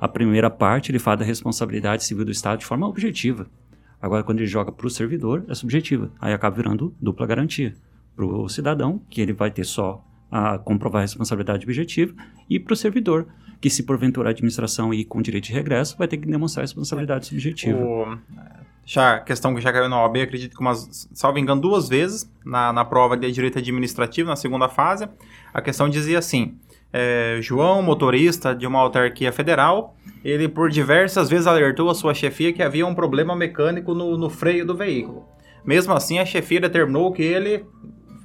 a 0.00 0.08
primeira 0.08 0.50
parte 0.50 0.90
ele 0.90 0.98
fala 0.98 1.18
da 1.18 1.24
responsabilidade 1.24 2.04
civil 2.04 2.24
do 2.24 2.30
Estado 2.30 2.58
de 2.58 2.66
forma 2.66 2.86
objetiva. 2.86 3.46
Agora, 4.04 4.22
quando 4.22 4.40
ele 4.40 4.46
joga 4.46 4.70
para 4.70 4.86
o 4.86 4.90
servidor, 4.90 5.46
é 5.48 5.54
subjetiva. 5.54 6.10
Aí 6.20 6.34
acaba 6.34 6.54
virando 6.54 6.94
dupla 7.00 7.26
garantia. 7.26 7.74
Para 8.14 8.26
o 8.26 8.46
cidadão, 8.50 9.00
que 9.08 9.18
ele 9.18 9.32
vai 9.32 9.50
ter 9.50 9.64
só 9.64 10.04
a 10.30 10.58
comprovar 10.58 10.98
a 10.98 11.04
responsabilidade 11.04 11.64
objetiva, 11.64 12.14
e 12.50 12.60
para 12.60 12.74
o 12.74 12.76
servidor, 12.76 13.26
que 13.62 13.70
se 13.70 13.82
porventura 13.82 14.28
a 14.28 14.32
administração 14.32 14.92
ir 14.92 15.06
com 15.06 15.22
direito 15.22 15.44
de 15.44 15.54
regresso, 15.54 15.96
vai 15.96 16.06
ter 16.06 16.18
que 16.18 16.26
demonstrar 16.26 16.64
a 16.64 16.64
responsabilidade 16.64 17.24
subjetiva. 17.24 17.78
O, 17.78 18.18
já, 18.84 19.14
a 19.14 19.20
questão 19.20 19.54
que 19.54 19.62
já 19.62 19.72
caiu 19.72 19.88
na 19.88 19.98
OAB, 20.02 20.18
acredito 20.18 20.54
que 20.54 20.60
umas, 20.60 21.08
salvo 21.14 21.38
engano, 21.38 21.62
duas 21.62 21.88
vezes 21.88 22.30
na, 22.44 22.74
na 22.74 22.84
prova 22.84 23.16
de 23.16 23.32
direito 23.32 23.58
administrativo, 23.58 24.28
na 24.28 24.36
segunda 24.36 24.68
fase. 24.68 25.08
A 25.54 25.62
questão 25.62 25.88
dizia 25.88 26.18
assim: 26.18 26.58
é, 26.96 27.38
João, 27.42 27.82
motorista 27.82 28.54
de 28.54 28.68
uma 28.68 28.78
autarquia 28.78 29.32
federal, 29.32 29.96
ele 30.24 30.46
por 30.46 30.70
diversas 30.70 31.28
vezes 31.28 31.48
alertou 31.48 31.90
a 31.90 31.94
sua 31.94 32.14
chefia 32.14 32.52
que 32.52 32.62
havia 32.62 32.86
um 32.86 32.94
problema 32.94 33.34
mecânico 33.34 33.92
no, 33.94 34.16
no 34.16 34.30
freio 34.30 34.64
do 34.64 34.76
veículo. 34.76 35.26
Mesmo 35.64 35.92
assim, 35.92 36.20
a 36.20 36.24
chefia 36.24 36.60
determinou 36.60 37.10
que 37.10 37.24
ele 37.24 37.64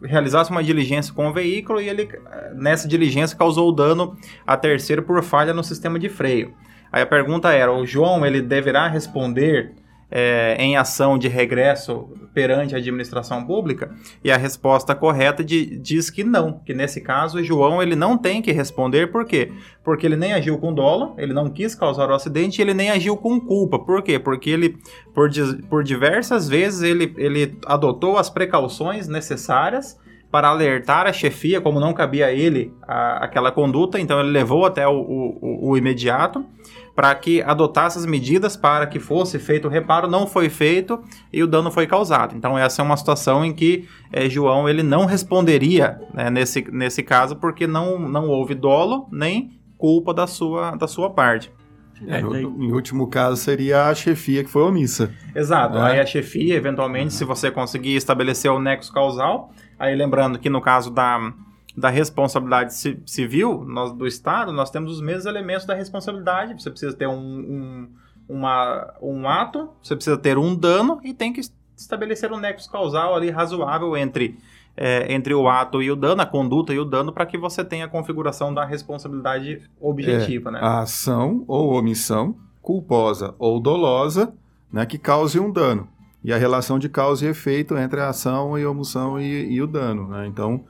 realizasse 0.03 0.51
uma 0.51 0.63
diligência 0.63 1.11
com 1.11 1.27
o 1.27 1.33
veículo 1.33 1.81
e 1.81 1.89
ele, 1.89 2.09
nessa 2.53 2.88
diligência, 2.88 3.35
causou 3.35 3.73
dano 3.73 4.15
a 4.45 4.55
terceiro 4.55 5.01
por 5.01 5.23
falha 5.23 5.51
no 5.51 5.63
sistema 5.63 5.97
de 5.97 6.07
freio. 6.07 6.53
Aí 6.91 7.01
a 7.01 7.07
pergunta 7.07 7.51
era: 7.51 7.73
o 7.73 7.88
João 7.88 8.23
ele 8.23 8.39
deverá 8.39 8.88
responder 8.88 9.73
eh, 10.12 10.56
em 10.60 10.75
ação 10.78 11.18
de 11.18 11.28
regresso 11.28 12.10
perante 12.34 12.74
a 12.75 12.78
administração 12.78 13.46
pública? 13.46 13.92
E 14.24 14.32
a 14.32 14.38
resposta 14.38 14.96
correta 14.96 15.44
de- 15.44 15.78
diz 15.80 16.10
que 16.10 16.24
não, 16.24 16.60
que 16.66 16.74
nesse 16.74 17.01
caso 17.01 17.44
João 17.44 17.82
ele 17.82 17.96
não 17.96 18.18
tem 18.18 18.42
que 18.42 18.51
responder, 18.51 19.12
por 19.12 19.25
quê? 19.25 19.51
Porque 19.84 20.06
ele 20.06 20.16
nem 20.16 20.34
agiu 20.34 20.58
com 20.58 20.74
dolo, 20.74 21.16
ele 21.18 21.34
não 21.34 21.50
quis 21.50 21.74
causar 21.75 22.10
o 22.10 22.13
acidente 22.13 22.62
ele 22.62 22.74
nem 22.74 22.89
agiu 22.92 23.16
com 23.18 23.39
culpa. 23.39 23.80
Por 23.80 24.01
quê? 24.04 24.20
Porque 24.20 24.50
ele, 24.50 24.78
por, 25.13 25.30
por 25.70 25.84
diversas 25.84 26.48
vezes, 26.50 26.82
ele, 26.82 27.13
ele 27.18 27.58
adotou 27.66 28.18
as 28.18 28.30
precauções 28.30 29.08
necessárias 29.08 29.98
para 30.32 30.48
alertar 30.50 31.08
a 31.08 31.13
chefia, 31.13 31.60
como 31.60 31.80
não 31.80 31.92
cabia 31.92 32.28
a 32.28 32.32
ele 32.32 32.72
a- 32.88 33.24
aquela 33.25 33.51
conduta, 33.51 34.00
então 34.00 34.20
ele 34.20 34.30
levou 34.30 34.63
até 34.63 34.88
o, 34.88 34.92
o- 34.94 35.70
o 35.72 35.78
imediato 35.78 36.46
para 37.00 37.15
que 37.15 37.41
adotasse 37.44 37.98
as 37.98 38.06
medidas 38.06 38.58
para 38.58 38.86
que 38.86 39.00
fosse 39.00 39.39
feito 39.39 39.70
o 39.70 39.72
reparo, 39.72 40.06
não 40.06 40.27
foi 40.27 40.50
feito 40.50 41.01
e 41.32 41.41
o 41.41 41.48
dano 41.48 41.72
foi 41.72 41.88
causado. 41.88 42.36
Então 42.36 42.58
essa 42.58 42.82
é 42.82 42.84
uma 42.84 42.98
situação 42.98 43.46
em 43.46 43.53
que 43.53 43.88
eh, 44.12 44.29
João 44.29 44.68
ele 44.68 44.84
não 44.84 45.06
responderia 45.06 45.98
né, 46.13 46.29
nesse, 46.29 46.62
nesse 46.70 47.01
caso 47.01 47.38
porque 47.38 47.65
não, 47.65 47.98
não 47.98 48.27
houve 48.27 48.53
dolo 48.53 49.08
nem 49.13 49.58
culpa 49.77 50.13
da 50.13 50.27
sua, 50.27 50.72
da 50.75 50.89
sua 50.89 51.10
parte. 51.10 51.50
É, 52.06 52.20
No- 52.22 52.32
daí- 52.34 52.44
Em 52.44 52.72
último 52.74 53.08
caso, 53.08 53.38
seria 53.38 53.88
a 53.88 53.96
chefia 53.96 54.44
que 54.44 54.50
foi 54.50 54.63
omissa. 54.63 55.10
Exato. 55.34 55.77
É. 55.77 55.82
Aí 55.94 56.00
a 56.01 56.06
chefia, 56.06 56.53
eventualmente, 56.56 57.13
se 57.13 57.24
você 57.24 57.50
conseguir 57.50 57.96
estabelecer 57.96 58.51
o 58.51 58.60
nexo 58.60 58.91
causal, 58.91 59.53
aí 59.79 59.96
lembrando 59.96 60.38
que 60.38 60.50
no 60.50 60.60
caso 60.60 60.89
da, 60.91 61.32
da 61.79 61.89
responsabilidade 61.89 62.74
ci- 62.74 63.00
civil 63.05 63.63
nós, 63.67 63.91
do 63.93 64.05
Estado, 64.05 64.51
nós 64.51 64.69
temos 64.69 64.91
os 64.93 65.01
mesmos 65.01 65.25
elementos 65.25 65.65
da 65.65 65.74
responsabilidade. 65.74 66.62
Você 66.62 66.69
precisa 66.69 66.93
ter 66.95 67.07
um, 67.07 67.13
um, 67.17 67.89
uma, 68.27 68.93
um 69.01 69.27
ato, 69.27 69.69
você 69.81 69.95
precisa 69.95 70.17
ter 70.17 70.38
um 70.38 70.55
dano 70.55 71.00
e 71.03 71.13
tem 71.13 71.31
que 71.33 71.41
estabelecer 71.77 72.31
um 72.31 72.38
nexo 72.38 72.69
causal 72.71 73.15
ali 73.15 73.29
razoável 73.29 73.95
entre, 73.98 74.38
é, 74.75 75.12
entre 75.13 75.33
o 75.33 75.48
ato 75.48 75.81
e 75.81 75.89
o 75.89 75.95
dano, 75.95 76.21
a 76.21 76.25
conduta 76.25 76.74
e 76.74 76.79
o 76.79 76.86
dano, 76.86 77.12
para 77.13 77.25
que 77.25 77.38
você 77.38 77.63
tenha 77.63 77.86
a 77.86 77.89
configuração 77.89 78.53
da 78.53 78.65
responsabilidade 78.65 79.62
objetiva, 79.79 80.51
né? 80.51 80.59
A 80.62 80.81
ação 80.81 81.43
ou 81.48 81.74
omissão 81.74 82.36
culposa 82.62 83.33
ou 83.39 83.59
dolosa 83.59 84.33
né, 84.71 84.86
que 84.86 84.98
cause 84.98 85.39
um 85.39 85.50
dano. 85.51 85.88
E 86.24 86.33
a 86.33 86.38
relação 86.38 86.77
de 86.77 86.89
causa 86.89 87.25
e 87.25 87.29
efeito 87.29 87.77
entre 87.77 88.01
a 88.01 88.09
ação 88.09 88.59
e 88.59 88.63
a 88.63 88.69
omissão 88.69 89.19
e, 89.19 89.53
e 89.53 89.62
o 89.62 89.65
dano. 89.65 90.09
né? 90.09 90.27
Então, 90.27 90.65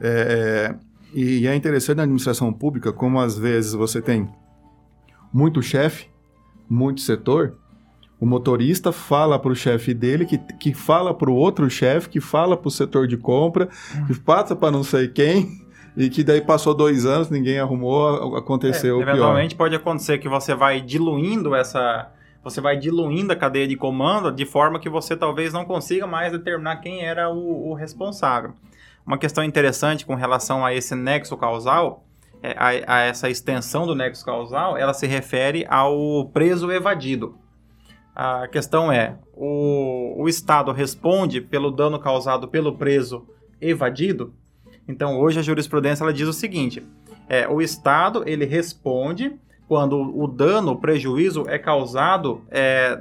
é, 0.00 0.74
e 1.12 1.46
é 1.46 1.54
interessante 1.54 1.96
na 1.98 2.02
administração 2.04 2.52
pública 2.52 2.92
como 2.92 3.20
às 3.20 3.36
vezes 3.38 3.72
você 3.72 4.00
tem 4.00 4.28
muito 5.32 5.62
chefe, 5.62 6.08
muito 6.68 7.00
setor, 7.00 7.56
o 8.20 8.26
motorista 8.26 8.92
fala 8.92 9.38
para 9.38 9.50
o 9.50 9.54
chefe 9.56 9.94
dele, 9.94 10.26
que, 10.26 10.36
que 10.36 10.74
fala 10.74 11.14
para 11.14 11.30
o 11.30 11.34
outro 11.34 11.70
chefe, 11.70 12.08
que 12.08 12.20
fala 12.20 12.56
para 12.56 12.68
o 12.68 12.70
setor 12.70 13.06
de 13.06 13.16
compra, 13.16 13.68
que 14.06 14.18
passa 14.20 14.54
para 14.54 14.70
não 14.70 14.82
sei 14.82 15.08
quem, 15.08 15.48
e 15.96 16.10
que 16.10 16.22
daí 16.22 16.40
passou 16.40 16.74
dois 16.74 17.06
anos, 17.06 17.30
ninguém 17.30 17.58
arrumou, 17.58 18.36
aconteceu 18.36 18.96
É, 18.96 19.02
o 19.02 19.04
pior. 19.04 19.10
eventualmente 19.10 19.54
pode 19.54 19.74
acontecer 19.74 20.18
que 20.18 20.28
você 20.28 20.54
vai 20.54 20.80
diluindo 20.80 21.54
essa. 21.54 22.10
Você 22.44 22.60
vai 22.60 22.76
diluindo 22.76 23.32
a 23.32 23.36
cadeia 23.36 23.66
de 23.68 23.76
comando 23.76 24.30
de 24.32 24.46
forma 24.46 24.78
que 24.78 24.88
você 24.88 25.16
talvez 25.16 25.52
não 25.52 25.64
consiga 25.64 26.06
mais 26.06 26.32
determinar 26.32 26.76
quem 26.76 27.02
era 27.04 27.30
o, 27.30 27.70
o 27.70 27.74
responsável. 27.74 28.52
Uma 29.10 29.18
questão 29.18 29.42
interessante 29.42 30.06
com 30.06 30.14
relação 30.14 30.64
a 30.64 30.72
esse 30.72 30.94
nexo 30.94 31.36
causal 31.36 32.04
é, 32.40 32.54
a, 32.56 32.94
a 32.94 33.00
essa 33.00 33.28
extensão 33.28 33.84
do 33.84 33.92
nexo 33.92 34.24
causal, 34.24 34.76
ela 34.76 34.94
se 34.94 35.04
refere 35.04 35.66
ao 35.68 36.26
preso 36.26 36.70
evadido. 36.70 37.34
A 38.14 38.46
questão 38.46 38.92
é, 38.92 39.18
o, 39.34 40.14
o 40.16 40.28
Estado 40.28 40.70
responde 40.70 41.40
pelo 41.40 41.72
dano 41.72 41.98
causado 41.98 42.46
pelo 42.46 42.78
preso 42.78 43.26
evadido? 43.60 44.32
Então, 44.86 45.18
hoje 45.18 45.40
a 45.40 45.42
jurisprudência 45.42 46.04
ela 46.04 46.12
diz 46.12 46.28
o 46.28 46.32
seguinte, 46.32 46.80
é, 47.28 47.48
o 47.48 47.60
Estado 47.60 48.22
ele 48.24 48.44
responde 48.44 49.36
quando 49.66 50.00
o 50.00 50.28
dano, 50.28 50.70
o 50.70 50.76
prejuízo 50.76 51.46
é 51.48 51.58
causado 51.58 52.42
é, 52.48 52.96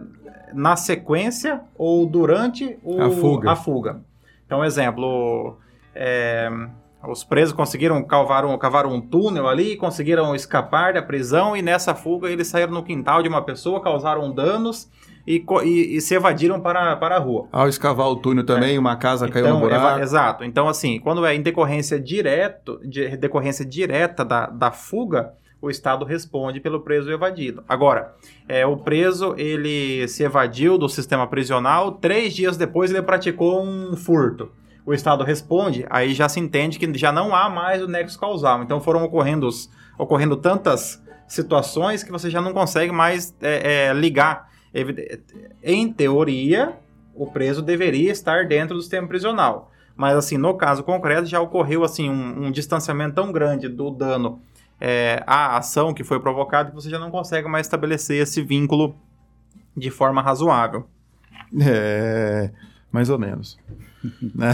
na 0.55 0.75
sequência 0.75 1.61
ou 1.77 2.07
durante 2.07 2.79
o, 2.81 2.99
A 2.99 3.11
fuga. 3.11 3.51
a 3.51 3.55
fuga. 3.55 4.01
Então, 4.47 4.65
exemplo, 4.65 5.59
é, 5.95 6.49
os 7.07 7.23
presos 7.23 7.53
conseguiram 7.53 8.03
cavar 8.03 8.45
um, 8.45 8.57
cavar 8.57 8.85
um 8.85 8.99
túnel 8.99 9.47
ali, 9.47 9.75
conseguiram 9.77 10.35
escapar 10.35 10.93
da 10.93 11.01
prisão 11.01 11.55
e 11.55 11.61
nessa 11.61 11.95
fuga 11.95 12.29
eles 12.29 12.47
saíram 12.47 12.73
no 12.73 12.83
quintal 12.83 13.21
de 13.23 13.29
uma 13.29 13.41
pessoa, 13.41 13.81
causaram 13.81 14.31
danos 14.31 14.89
e, 15.25 15.43
e- 15.63 15.95
e 15.97 16.01
se 16.01 16.13
evadiram 16.15 16.59
para, 16.59 16.95
para 16.97 17.15
a 17.15 17.19
rua. 17.19 17.47
Ao 17.51 17.67
escavar 17.67 18.07
o 18.07 18.15
túnel 18.15 18.45
também, 18.45 18.77
uma 18.77 18.95
casa 18.97 19.27
caiu 19.29 19.45
no 19.45 19.49
Então, 19.57 19.59
buraco. 19.61 19.99
exato. 20.01 20.43
Então, 20.43 20.67
assim, 20.67 20.99
quando 20.99 21.25
é 21.25 21.33
em 21.35 21.41
decorrência, 21.41 21.99
direto, 21.99 22.79
de, 22.83 23.15
decorrência 23.15 23.63
direta 23.65 24.25
da, 24.25 24.47
da 24.47 24.71
fuga, 24.71 25.33
o 25.61 25.69
Estado 25.69 26.05
responde 26.05 26.59
pelo 26.61 26.79
preso 26.79 27.11
evadido. 27.11 27.63
Agora, 27.67 28.13
é, 28.47 28.65
o 28.65 28.77
preso, 28.77 29.35
ele 29.37 30.07
se 30.07 30.23
evadiu 30.23 30.77
do 30.77 30.87
sistema 30.87 31.27
prisional, 31.27 31.91
três 31.93 32.33
dias 32.33 32.55
depois 32.57 32.89
ele 32.91 33.01
praticou 33.01 33.61
um 33.61 33.95
furto. 33.95 34.49
O 34.89 34.93
Estado 34.95 35.23
responde, 35.23 35.85
aí 35.87 36.15
já 36.15 36.27
se 36.27 36.39
entende 36.39 36.79
que 36.79 36.97
já 36.97 37.11
não 37.11 37.35
há 37.35 37.47
mais 37.47 37.79
o 37.83 37.87
nexo 37.87 38.19
causal. 38.19 38.63
Então, 38.63 38.81
foram 38.81 39.03
ocorrendo, 39.03 39.47
ocorrendo 39.99 40.35
tantas 40.35 40.99
situações 41.27 42.01
que 42.01 42.11
você 42.11 42.27
já 42.27 42.41
não 42.41 42.53
consegue 42.53 42.91
mais 42.91 43.35
é, 43.39 43.89
é, 43.89 43.93
ligar. 43.93 44.49
Em 45.61 45.93
teoria, 45.93 46.73
o 47.13 47.27
preso 47.27 47.61
deveria 47.61 48.11
estar 48.11 48.47
dentro 48.47 48.77
do 48.77 48.81
sistema 48.81 49.07
prisional. 49.07 49.71
Mas, 49.95 50.15
assim, 50.15 50.39
no 50.39 50.55
caso 50.55 50.81
concreto, 50.81 51.27
já 51.27 51.39
ocorreu, 51.39 51.83
assim, 51.83 52.09
um, 52.09 52.47
um 52.47 52.51
distanciamento 52.51 53.13
tão 53.13 53.31
grande 53.31 53.69
do 53.69 53.91
dano 53.91 54.41
é, 54.81 55.21
à 55.27 55.55
ação 55.55 55.93
que 55.93 56.03
foi 56.03 56.19
provocada 56.19 56.71
que 56.71 56.75
você 56.75 56.89
já 56.89 56.97
não 56.97 57.11
consegue 57.11 57.47
mais 57.47 57.67
estabelecer 57.67 58.23
esse 58.23 58.41
vínculo 58.41 58.95
de 59.77 59.91
forma 59.91 60.19
razoável. 60.19 60.87
É, 61.61 62.51
mais 62.91 63.09
ou 63.09 63.17
menos. 63.19 63.57
Né? 64.33 64.53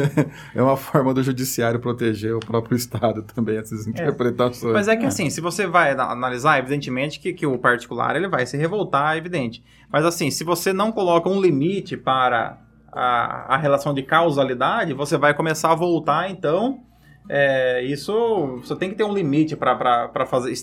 é 0.54 0.62
uma 0.62 0.74
forma 0.74 1.12
do 1.12 1.22
judiciário 1.22 1.78
proteger 1.78 2.34
o 2.34 2.40
próprio 2.40 2.74
Estado 2.74 3.22
também, 3.22 3.58
essas 3.58 3.86
interpretações. 3.86 4.72
Mas 4.72 4.88
é 4.88 4.96
que, 4.96 5.04
assim, 5.04 5.28
se 5.28 5.38
você 5.38 5.66
vai 5.66 5.92
ana- 5.92 6.10
analisar, 6.10 6.58
evidentemente 6.58 7.20
que, 7.20 7.34
que 7.34 7.44
o 7.44 7.58
particular 7.58 8.16
ele 8.16 8.26
vai 8.26 8.46
se 8.46 8.56
revoltar, 8.56 9.14
é 9.14 9.18
evidente. 9.18 9.62
Mas, 9.92 10.06
assim, 10.06 10.30
se 10.30 10.44
você 10.44 10.72
não 10.72 10.90
coloca 10.90 11.28
um 11.28 11.38
limite 11.38 11.94
para 11.94 12.58
a, 12.90 13.54
a 13.54 13.58
relação 13.58 13.92
de 13.92 14.02
causalidade, 14.02 14.94
você 14.94 15.18
vai 15.18 15.34
começar 15.34 15.72
a 15.72 15.74
voltar, 15.74 16.30
então... 16.30 16.80
é, 17.28 17.82
isso 17.84 18.60
você 18.64 18.76
tem 18.76 18.88
que 18.88 18.94
ter 18.96 19.04
um 19.04 19.12
limite 19.12 19.54
para 19.56 20.10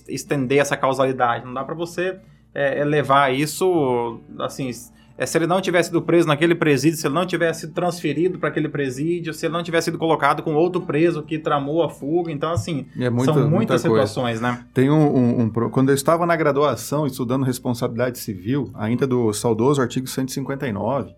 estender 0.09 0.57
essa 0.57 0.75
causalidade. 0.75 1.45
Não 1.45 1.53
dá 1.53 1.63
para 1.63 1.75
você 1.75 2.19
é, 2.51 2.79
é, 2.79 2.83
levar 2.83 3.31
isso 3.31 4.19
assim. 4.39 4.71
É, 5.17 5.25
se 5.25 5.37
ele 5.37 5.45
não 5.47 5.61
tivesse 5.61 5.89
sido 5.89 6.01
preso 6.01 6.27
naquele 6.27 6.55
presídio, 6.55 6.97
se 6.97 7.05
ele 7.07 7.13
não 7.13 7.25
tivesse 7.25 7.61
sido 7.61 7.73
transferido 7.73 8.39
para 8.39 8.49
aquele 8.49 8.67
presídio, 8.67 9.33
se 9.33 9.45
ele 9.45 9.53
não 9.53 9.61
tivesse 9.63 9.85
sido 9.85 9.97
colocado 9.97 10.41
com 10.41 10.53
outro 10.55 10.81
preso 10.81 11.21
que 11.21 11.37
tramou 11.37 11.83
a 11.83 11.89
fuga, 11.89 12.31
então 12.31 12.51
assim 12.51 12.87
É 12.99 13.09
muita- 13.09 13.25
são 13.33 13.41
muita 13.41 13.49
muitas 13.55 13.81
coisa. 13.83 14.07
situações, 14.07 14.41
né? 14.41 14.65
Tem 14.73 14.89
um, 14.89 15.15
um- 15.15 15.41
um 15.43 15.49
Quando 15.69 15.89
eu 15.89 15.95
estava 15.95 16.25
na 16.25 16.35
graduação 16.35 17.05
estudando 17.05 17.43
responsabilidade 17.43 18.17
civil, 18.19 18.69
ainda 18.73 19.05
do 19.05 19.31
saudoso 19.33 19.81
artigo 19.81 20.07
159, 20.07 21.13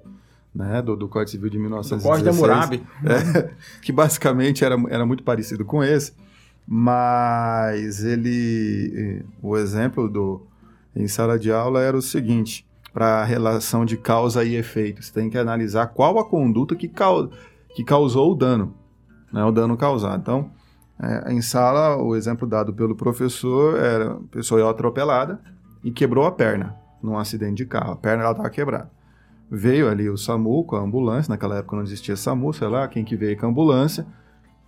né, 0.53 0.81
do, 0.81 0.95
do 0.95 1.07
Código 1.09 1.31
Civil 1.31 1.49
de 1.49 1.57
Do 1.57 1.63
1916. 1.63 2.03
Código 2.03 2.29
de 2.31 2.37
Hammurabi. 2.37 2.83
É, 3.05 3.49
que 3.81 3.91
basicamente 3.91 4.63
era, 4.63 4.75
era 4.89 5.05
muito 5.05 5.23
parecido 5.23 5.63
com 5.65 5.83
esse, 5.83 6.13
mas 6.67 8.03
ele. 8.03 8.91
eh, 8.95 9.23
O 9.41 9.57
exemplo 9.57 10.09
do 10.09 10.41
em 10.95 11.07
sala 11.07 11.37
de 11.37 11.51
aula 11.51 11.81
era 11.81 11.95
o 11.97 12.01
seguinte: 12.01 12.64
para 12.95 13.23
a 13.23 13.25
relação 13.25 13.83
de 13.83 13.97
causa 13.97 14.45
e 14.45 14.55
efeito, 14.55 15.03
você 15.03 15.11
tem 15.11 15.29
que 15.29 15.37
analisar 15.37 15.87
qual 15.87 16.17
a 16.17 16.23
conduta 16.23 16.77
que, 16.77 16.87
cau, 16.87 17.29
que 17.75 17.83
causou 17.83 18.31
o 18.31 18.35
dano, 18.35 18.73
né, 19.33 19.43
o 19.43 19.51
dano 19.51 19.75
causado. 19.75 20.21
Então, 20.21 20.49
é, 20.97 21.33
em 21.33 21.41
sala, 21.41 22.01
o 22.01 22.15
exemplo 22.15 22.47
dado 22.47 22.73
pelo 22.73 22.95
professor 22.95 23.77
era 23.77 24.13
a 24.13 24.19
pessoa 24.31 24.61
ia 24.61 24.69
atropelada 24.69 25.41
e 25.83 25.91
quebrou 25.91 26.25
a 26.25 26.31
perna 26.31 26.73
num 27.03 27.17
acidente 27.17 27.55
de 27.55 27.65
carro. 27.65 27.91
A 27.91 27.95
perna 27.97 28.31
estava 28.31 28.49
quebrada. 28.49 28.89
Veio 29.51 29.89
ali 29.89 30.09
o 30.09 30.17
SAMU 30.17 30.63
com 30.63 30.77
a 30.77 30.79
ambulância, 30.79 31.29
naquela 31.29 31.57
época 31.57 31.75
não 31.75 31.83
existia 31.83 32.15
SAMU, 32.15 32.53
sei 32.53 32.69
lá, 32.69 32.87
quem 32.87 33.03
que 33.03 33.17
veio 33.17 33.37
com 33.37 33.45
a 33.45 33.49
ambulância, 33.49 34.07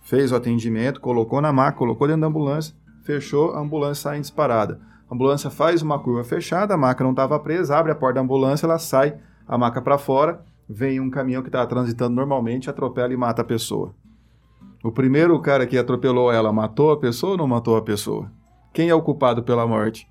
fez 0.02 0.32
o 0.32 0.36
atendimento, 0.36 1.00
colocou 1.00 1.40
na 1.40 1.50
maca, 1.50 1.78
colocou 1.78 2.06
dentro 2.06 2.20
da 2.20 2.26
ambulância, 2.26 2.74
fechou, 3.04 3.54
a 3.54 3.60
ambulância 3.60 4.10
sai 4.10 4.18
em 4.18 4.20
disparada. 4.20 4.78
A 5.10 5.14
ambulância 5.14 5.50
faz 5.50 5.80
uma 5.82 5.98
curva 5.98 6.22
fechada, 6.24 6.74
a 6.74 6.76
maca 6.76 7.02
não 7.02 7.10
estava 7.12 7.38
presa, 7.38 7.76
abre 7.76 7.92
a 7.92 7.94
porta 7.94 8.16
da 8.16 8.20
ambulância, 8.20 8.66
ela 8.66 8.78
sai, 8.78 9.16
a 9.46 9.56
maca 9.56 9.80
para 9.80 9.96
fora, 9.98 10.40
vem 10.68 11.00
um 11.00 11.08
caminhão 11.10 11.42
que 11.42 11.48
estava 11.48 11.66
transitando 11.66 12.14
normalmente, 12.14 12.68
atropela 12.68 13.12
e 13.12 13.16
mata 13.16 13.40
a 13.42 13.44
pessoa. 13.44 13.94
O 14.84 14.92
primeiro 14.92 15.38
cara 15.40 15.66
que 15.66 15.78
atropelou 15.78 16.30
ela 16.30 16.52
matou 16.52 16.92
a 16.92 16.96
pessoa 16.98 17.32
ou 17.32 17.38
não 17.38 17.46
matou 17.48 17.76
a 17.76 17.82
pessoa? 17.82 18.30
Quem 18.72 18.88
é 18.90 18.94
o 18.94 19.02
culpado 19.02 19.42
pela 19.42 19.66
morte? 19.66 20.06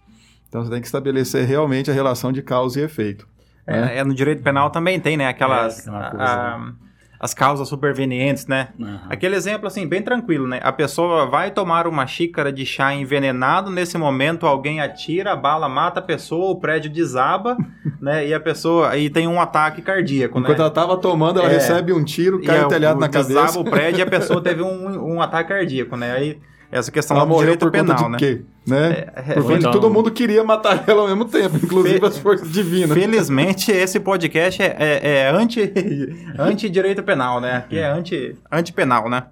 Então 0.50 0.64
você 0.64 0.72
tem 0.72 0.82
que 0.82 0.88
estabelecer 0.88 1.46
realmente 1.46 1.92
a 1.92 1.94
relação 1.94 2.32
de 2.32 2.42
causa 2.42 2.80
e 2.80 2.84
efeito. 2.84 3.28
É, 3.66 4.00
é, 4.00 4.04
no 4.04 4.14
direito 4.14 4.42
penal 4.42 4.70
também 4.70 5.00
tem, 5.00 5.16
né? 5.16 5.28
Aquelas. 5.28 5.86
É, 5.86 5.90
aquela 5.90 6.10
coisa, 6.10 6.24
a- 6.26 6.72
as 7.20 7.34
causas 7.34 7.68
supervenientes, 7.68 8.46
né? 8.48 8.70
Aham. 8.80 9.02
Aquele 9.10 9.36
exemplo, 9.36 9.68
assim, 9.68 9.88
bem 9.88 10.02
tranquilo, 10.02 10.48
né? 10.48 10.60
A 10.64 10.72
pessoa 10.72 11.26
vai 11.26 11.52
tomar 11.52 11.88
uma 11.88 12.06
xícara 12.06 12.52
de 12.52 12.66
chá 12.66 12.94
envenenado, 12.94 13.72
nesse 13.72 13.98
momento 13.98 14.46
alguém 14.46 14.80
atira, 14.82 15.32
a 15.32 15.36
bala 15.36 15.68
mata 15.68 16.00
a 16.00 16.04
pessoa, 16.04 16.52
o 16.52 16.56
prédio 16.60 16.92
desaba, 16.92 17.58
né? 18.02 18.28
E 18.28 18.34
a 18.34 18.40
pessoa. 18.40 18.90
aí 18.90 19.10
tem 19.10 19.28
um 19.28 19.42
ataque 19.42 19.82
cardíaco, 19.82 20.38
Enquanto 20.40 20.58
né? 20.58 20.62
ela 20.64 20.68
estava 20.70 20.98
tomando, 20.98 21.40
ela 21.40 21.50
É. 21.50 21.54
recebe 21.54 21.92
um 21.94 22.04
tiro, 22.04 22.42
cai 22.42 22.60
é, 22.60 22.66
o 22.66 22.68
telhado 22.68 23.00
na 23.00 23.08
desaba 23.08 23.40
cabeça. 23.48 23.60
o 23.60 23.64
prédio 23.64 24.00
e 24.00 24.02
a 24.04 24.08
pessoa 24.08 24.42
teve 24.42 24.62
um, 24.64 25.16
um 25.16 25.22
ataque 25.22 25.50
cardíaco, 25.50 25.96
né? 25.98 26.12
Aí, 26.14 26.40
essa 26.72 26.92
questão 26.92 27.16
Ela 27.18 27.26
do 27.26 27.30
morreu 27.30 27.42
direito 27.56 27.60
por 27.62 27.72
penal, 27.72 27.96
conta 27.96 28.06
de 28.06 28.12
né? 28.12 28.18
quê? 28.18 28.42
Né? 28.68 29.06
É, 29.16 29.34
por 29.36 29.44
conta 29.44 29.58
então- 29.58 29.72
todo 29.72 29.90
mundo 29.90 30.12
queria 30.12 30.44
matar 30.44 30.84
ela 30.88 31.02
ao 31.04 31.08
mesmo 31.08 31.26
tempo, 31.26 31.56
inclusive 31.58 32.00
Fe- 32.00 32.06
as 32.06 32.18
forças 32.18 32.52
divinas. 32.52 32.92
Felizmente, 32.92 33.72
esse 33.72 34.00
podcast 34.00 34.62
é, 34.62 34.76
é, 34.78 35.00
é 35.20 35.30
anti, 35.32 35.62
anti-direito 36.38 37.02
penal, 37.04 37.40
né? 37.40 37.58
Aqui 37.58 37.78
é 37.78 37.90
anti, 37.90 38.36
anti-penal, 38.52 39.10
né? 39.10 39.24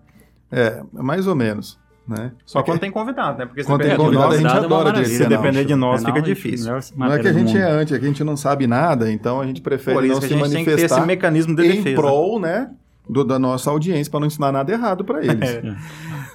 É, 0.51 0.81
mais 0.93 1.27
ou 1.27 1.35
menos. 1.35 1.77
Né? 2.07 2.31
Só 2.45 2.59
Porque 2.59 2.71
quando 2.71 2.79
tem 2.81 2.91
convidado, 2.91 3.39
né? 3.39 3.45
Porque 3.47 3.63
se 3.63 3.67
Quando 3.67 3.81
tem 3.81 3.89
depender 3.89 4.09
de 4.11 4.15
convidado, 4.15 4.27
nós, 4.29 4.35
a 4.35 4.37
gente 4.37 4.47
Convidado 4.51 4.73
é 4.73 4.77
adora 4.77 4.91
direito 4.93 5.11
Se 5.17 5.23
penal. 5.23 5.41
depender 5.41 5.65
de 5.65 5.75
nós, 5.75 6.01
Penal, 6.01 6.13
fica 6.15 6.23
a 6.25 6.27
gente- 6.29 6.35
difícil. 6.43 6.71
Não 6.95 7.11
é 7.11 7.19
que 7.19 7.27
a 7.27 7.33
gente 7.33 7.57
é 7.57 7.63
anti, 7.63 7.95
é 7.95 7.99
que 7.99 8.05
a 8.05 8.07
gente 8.07 8.23
não 8.23 8.37
sabe 8.37 8.67
nada, 8.67 9.11
então 9.11 9.41
a 9.41 9.45
gente 9.47 9.59
prefere 9.59 9.95
Por 9.95 10.03
isso 10.05 10.13
não 10.13 10.19
que 10.19 10.25
a 10.25 10.29
se 10.29 10.33
gente 10.35 10.43
tem 10.53 10.63
que 10.63 10.65
ter 10.69 10.71
esse 10.73 10.81
manifestar 10.83 11.05
mecanismo 11.07 11.55
de 11.55 11.65
em 11.65 11.71
defesa. 11.77 11.95
prol, 11.95 12.39
né, 12.39 12.69
do- 13.09 13.23
da 13.23 13.39
nossa 13.39 13.71
audiência, 13.71 14.11
para 14.11 14.19
não 14.19 14.27
ensinar 14.27 14.51
nada 14.51 14.71
errado 14.71 15.03
para 15.03 15.19
eles. 15.25 15.33
É. 15.65 15.75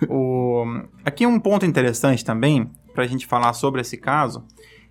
O... 0.08 0.64
Aqui 1.04 1.26
um 1.26 1.38
ponto 1.38 1.66
interessante 1.66 2.24
também, 2.24 2.70
para 2.94 3.04
a 3.04 3.06
gente 3.06 3.26
falar 3.26 3.52
sobre 3.52 3.80
esse 3.80 3.96
caso, 3.96 4.44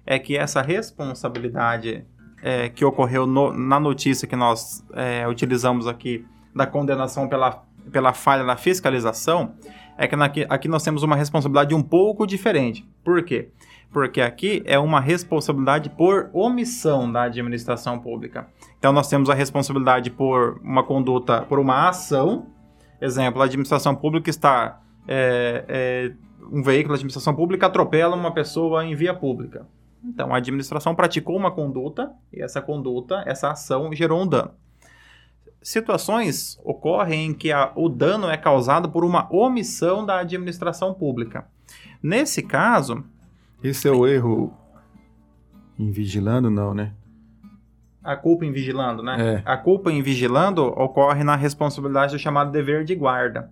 é 0.05 0.17
que 0.19 0.37
essa 0.37 0.61
responsabilidade 0.61 2.05
é, 2.41 2.69
que 2.69 2.85
ocorreu 2.85 3.25
no- 3.27 3.51
na 3.53 3.79
notícia 3.79 4.27
que 4.27 4.35
nós 4.35 4.85
é, 4.93 5.27
utilizamos 5.27 5.87
aqui 5.87 6.25
da 6.55 6.65
condenação 6.65 7.27
pela, 7.27 7.63
pela 7.91 8.13
falha 8.13 8.43
na 8.43 8.55
fiscalização, 8.55 9.53
é 9.97 10.07
que 10.07 10.15
naqui- 10.15 10.45
aqui 10.49 10.67
nós 10.69 10.81
temos 10.83 11.03
uma 11.03 11.15
responsabilidade 11.15 11.75
um 11.75 11.83
pouco 11.83 12.25
diferente. 12.25 12.87
Por 13.03 13.21
quê? 13.23 13.49
Porque 13.91 14.21
aqui 14.21 14.61
é 14.65 14.79
uma 14.79 15.01
responsabilidade 15.01 15.89
por 15.89 16.29
omissão 16.31 17.11
da 17.11 17.23
administração 17.23 17.99
pública. 17.99 18.47
Então 18.77 18.93
nós 18.93 19.09
temos 19.09 19.29
a 19.29 19.33
responsabilidade 19.33 20.09
por 20.09 20.61
uma 20.63 20.83
conduta, 20.83 21.41
por 21.41 21.59
uma 21.59 21.89
ação. 21.89 22.47
Exemplo, 23.01 23.41
a 23.41 23.45
administração 23.45 23.95
pública 23.95 24.29
está. 24.29 24.79
É, 25.11 25.65
é, 25.67 26.11
um 26.51 26.61
veículo 26.61 26.89
da 26.93 26.95
administração 26.99 27.35
pública 27.35 27.65
atropela 27.65 28.15
uma 28.15 28.31
pessoa 28.31 28.85
em 28.85 28.95
via 28.95 29.13
pública. 29.13 29.65
Então, 30.03 30.31
a 30.33 30.37
administração 30.37 30.93
praticou 30.93 31.35
uma 31.35 31.49
conduta 31.51 32.11
e 32.31 32.41
essa 32.41 32.61
conduta, 32.61 33.23
essa 33.25 33.49
ação, 33.49 33.91
gerou 33.91 34.21
um 34.21 34.27
dano. 34.27 34.51
Situações 35.61 36.57
ocorrem 36.63 37.27
em 37.27 37.33
que 37.33 37.51
a- 37.51 37.71
o 37.75 37.89
dano 37.89 38.29
é 38.29 38.37
causado 38.37 38.89
por 38.89 39.03
uma 39.03 39.27
omissão 39.33 40.05
da 40.05 40.19
administração 40.19 40.93
pública. 40.93 41.47
Nesse 42.01 42.41
caso, 42.43 43.03
Esse 43.61 43.87
é 43.89 43.91
o 43.91 44.07
erro 44.07 44.53
em 45.77 45.91
vigilando, 45.91 46.49
não, 46.49 46.73
né? 46.73 46.93
a 48.01 48.15
culpa 48.15 48.45
em 48.45 48.51
vigilando, 48.51 49.03
né? 49.03 49.17
É. 49.35 49.41
A 49.45 49.57
culpa 49.57 49.91
em 49.91 50.01
vigilando 50.01 50.63
ocorre 50.63 51.23
na 51.23 51.35
responsabilidade 51.35 52.13
do 52.13 52.19
chamado 52.19 52.49
dever 52.51 52.85
de 52.85 52.95
guarda. 52.95 53.51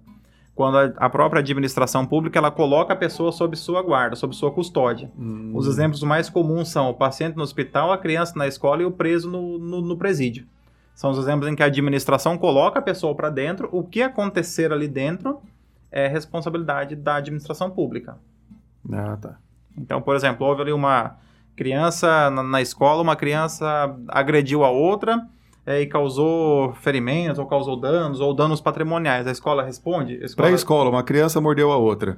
Quando 0.57 0.75
a, 0.75 0.85
a 0.97 1.07
própria 1.07 1.39
administração 1.39 2.03
pública 2.03 2.39
ela 2.39 2.49
coloca 2.49 2.91
a 2.91 2.95
pessoa 2.95 3.31
sob 3.31 3.55
sua 3.55 3.83
guarda, 3.83 4.15
sob 4.15 4.35
sua 4.35 4.51
custódia. 4.51 5.11
Hum. 5.15 5.51
Os 5.53 5.67
exemplos 5.67 6.01
mais 6.01 6.31
comuns 6.31 6.69
são 6.69 6.89
o 6.89 6.95
paciente 6.95 7.37
no 7.37 7.43
hospital, 7.43 7.91
a 7.91 7.97
criança 7.97 8.33
na 8.35 8.47
escola 8.47 8.81
e 8.81 8.85
o 8.85 8.91
preso 8.91 9.29
no, 9.29 9.59
no, 9.59 9.81
no 9.81 9.95
presídio. 9.95 10.47
São 10.95 11.11
os 11.11 11.19
exemplos 11.19 11.47
em 11.47 11.55
que 11.55 11.61
a 11.61 11.67
administração 11.67 12.39
coloca 12.39 12.79
a 12.79 12.81
pessoa 12.81 13.13
para 13.13 13.29
dentro, 13.29 13.69
o 13.71 13.83
que 13.83 14.01
acontecer 14.01 14.73
ali 14.73 14.87
dentro 14.87 15.39
é 15.91 16.07
responsabilidade 16.07 16.95
da 16.95 17.17
administração 17.17 17.69
pública. 17.69 18.17
Ah, 18.91 19.15
tá. 19.15 19.37
Então, 19.77 20.01
por 20.01 20.15
exemplo, 20.15 20.47
houve 20.47 20.63
ali 20.63 20.73
uma 20.73 21.17
criança 21.55 22.31
na, 22.31 22.41
na 22.41 22.61
escola, 22.63 23.03
uma 23.03 23.15
criança 23.15 23.95
agrediu 24.07 24.63
a 24.63 24.71
outra 24.71 25.23
é, 25.67 25.81
e 25.81 25.85
causou 25.85 26.73
ferimentos, 26.75 27.37
ou 27.37 27.45
causou 27.45 27.75
danos, 27.79 28.21
ou 28.21 28.33
danos 28.33 28.61
patrimoniais. 28.61 29.27
A 29.27 29.31
escola 29.31 29.61
responde? 29.63 30.13
A 30.21 30.25
escola- 30.25 30.47
Pré-escola, 30.47 30.89
uma 30.89 31.03
criança 31.03 31.41
mordeu 31.41 31.71
a 31.73 31.77
outra. 31.77 32.17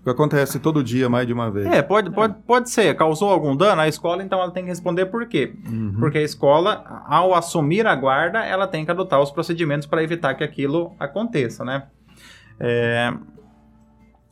O 0.00 0.04
que 0.04 0.10
acontece 0.10 0.60
todo 0.60 0.84
dia, 0.84 1.08
mais 1.08 1.26
de 1.26 1.32
uma 1.32 1.50
vez. 1.50 1.66
É, 1.66 1.82
pode, 1.82 2.12
pode, 2.12 2.34
pode 2.46 2.70
ser. 2.70 2.94
Causou 2.94 3.28
algum 3.28 3.56
dano, 3.56 3.80
a 3.82 3.88
escola 3.88 4.22
então 4.22 4.40
ela 4.40 4.52
tem 4.52 4.62
que 4.62 4.68
responder 4.68 5.06
por 5.06 5.26
quê? 5.26 5.52
Uhum. 5.68 5.96
Porque 5.98 6.18
a 6.18 6.22
escola, 6.22 7.02
ao 7.08 7.34
assumir 7.34 7.84
a 7.88 7.94
guarda, 7.96 8.38
ela 8.44 8.68
tem 8.68 8.84
que 8.84 8.90
adotar 8.92 9.20
os 9.20 9.32
procedimentos 9.32 9.84
para 9.84 10.04
evitar 10.04 10.34
que 10.34 10.44
aquilo 10.44 10.94
aconteça, 11.00 11.64
né? 11.64 11.88
É, 12.60 13.12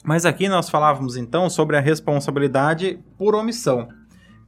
Mas 0.05 0.25
aqui 0.25 0.49
nós 0.49 0.71
falávamos 0.71 1.17
então 1.17 1.51
sobre 1.51 1.77
a 1.77 1.81
responsabilidade 1.81 3.01
por 3.19 3.35
omissão. 3.35 3.89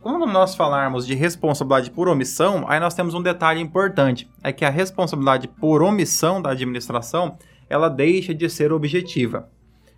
Quando 0.07 0.25
nós 0.25 0.55
falarmos 0.55 1.05
de 1.05 1.15
responsabilidade 1.17 1.91
por 1.91 2.09
omissão, 2.09 2.65
aí 2.69 2.79
nós 2.79 2.95
temos 2.95 3.13
um 3.13 3.21
detalhe 3.21 3.61
importante, 3.61 4.31
é 4.41 4.53
que 4.53 4.65
a 4.65 4.71
responsabilidade 4.71 5.49
por 5.49 5.83
omissão 5.83 6.41
da 6.41 6.51
administração, 6.51 7.37
ela 7.69 7.89
deixa 7.89 8.33
de 8.33 8.49
ser 8.49 8.73
objetiva 8.73 9.49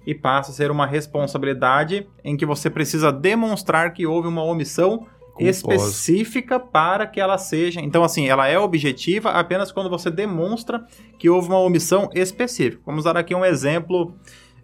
e 0.07 0.15
passa 0.15 0.51
a 0.51 0.55
ser 0.55 0.71
uma 0.71 0.87
responsabilidade 0.87 2.07
em 2.25 2.39
que 2.39 2.47
você 2.47 2.71
precisa 2.71 3.13
demonstrar 3.13 3.93
que 3.93 4.07
houve 4.07 4.29
uma 4.29 4.43
omissão 4.43 5.07
Culposa. 5.35 5.51
específica 5.51 6.59
para 6.59 7.07
que 7.07 7.21
ela 7.21 7.37
seja. 7.37 7.81
Então, 7.83 8.03
assim, 8.03 8.29
ela 8.29 8.49
é 8.49 8.59
objetiva 8.59 9.33
apenas 9.33 9.71
quando 9.71 9.91
você 9.91 10.11
demonstra 10.11 10.87
que 11.19 11.29
houve 11.29 11.49
uma 11.49 11.61
omissão 11.61 12.09
específica. 12.15 12.81
Vamos 12.87 13.05
dar 13.05 13.19
aqui 13.19 13.35
um 13.35 13.45
exemplo. 13.45 14.15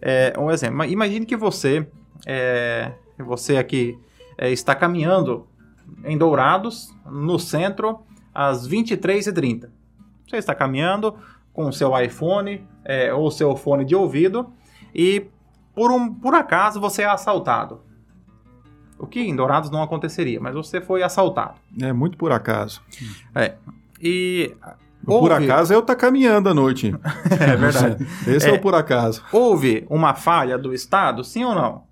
é, 0.01 0.33
um 0.39 0.49
exemplo. 0.49 0.77
Ma- 0.77 0.87
Imagine 0.87 1.23
que 1.25 1.35
você, 1.37 1.87
é, 2.25 2.93
você 3.19 3.57
aqui 3.57 3.95
é, 4.37 4.51
está 4.51 4.73
caminhando 4.75 5.47
em 6.03 6.17
Dourados, 6.17 6.93
no 7.05 7.37
centro, 7.39 7.99
às 8.33 8.67
23h30. 8.67 9.69
Você 10.27 10.37
está 10.37 10.53
caminhando 10.55 11.15
com 11.53 11.67
o 11.67 11.73
seu 11.73 11.97
iPhone 11.99 12.67
é, 12.83 13.13
ou 13.13 13.29
seu 13.31 13.55
fone 13.55 13.85
de 13.85 13.95
ouvido 13.95 14.51
e 14.93 15.27
por, 15.73 15.91
um, 15.91 16.13
por 16.13 16.33
acaso 16.33 16.79
você 16.81 17.03
é 17.03 17.05
assaltado. 17.05 17.81
O 18.97 19.05
que 19.05 19.19
em 19.19 19.35
Dourados 19.35 19.69
não 19.69 19.83
aconteceria, 19.83 20.39
mas 20.39 20.55
você 20.55 20.79
foi 20.81 21.03
assaltado. 21.03 21.55
É 21.81 21.91
muito 21.93 22.17
por 22.17 22.31
acaso. 22.31 22.81
E 24.01 24.55
O 25.03 25.19
por 25.19 25.31
Houve- 25.31 25.45
acaso 25.45 25.73
é 25.73 25.75
eu 25.75 25.81
estar 25.81 25.95
caminhando 25.95 26.49
à 26.49 26.53
noite. 26.53 26.93
é 27.39 27.55
verdade. 27.55 28.05
Esse 28.27 28.47
é. 28.47 28.51
É. 28.51 28.53
o 28.53 28.61
por 28.61 28.73
acaso. 28.73 29.21
Houve 29.31 29.85
uma 29.89 30.13
falha 30.15 30.57
do 30.57 30.73
Estado, 30.73 31.23
sim 31.23 31.43
ou 31.43 31.53
não? 31.53 31.83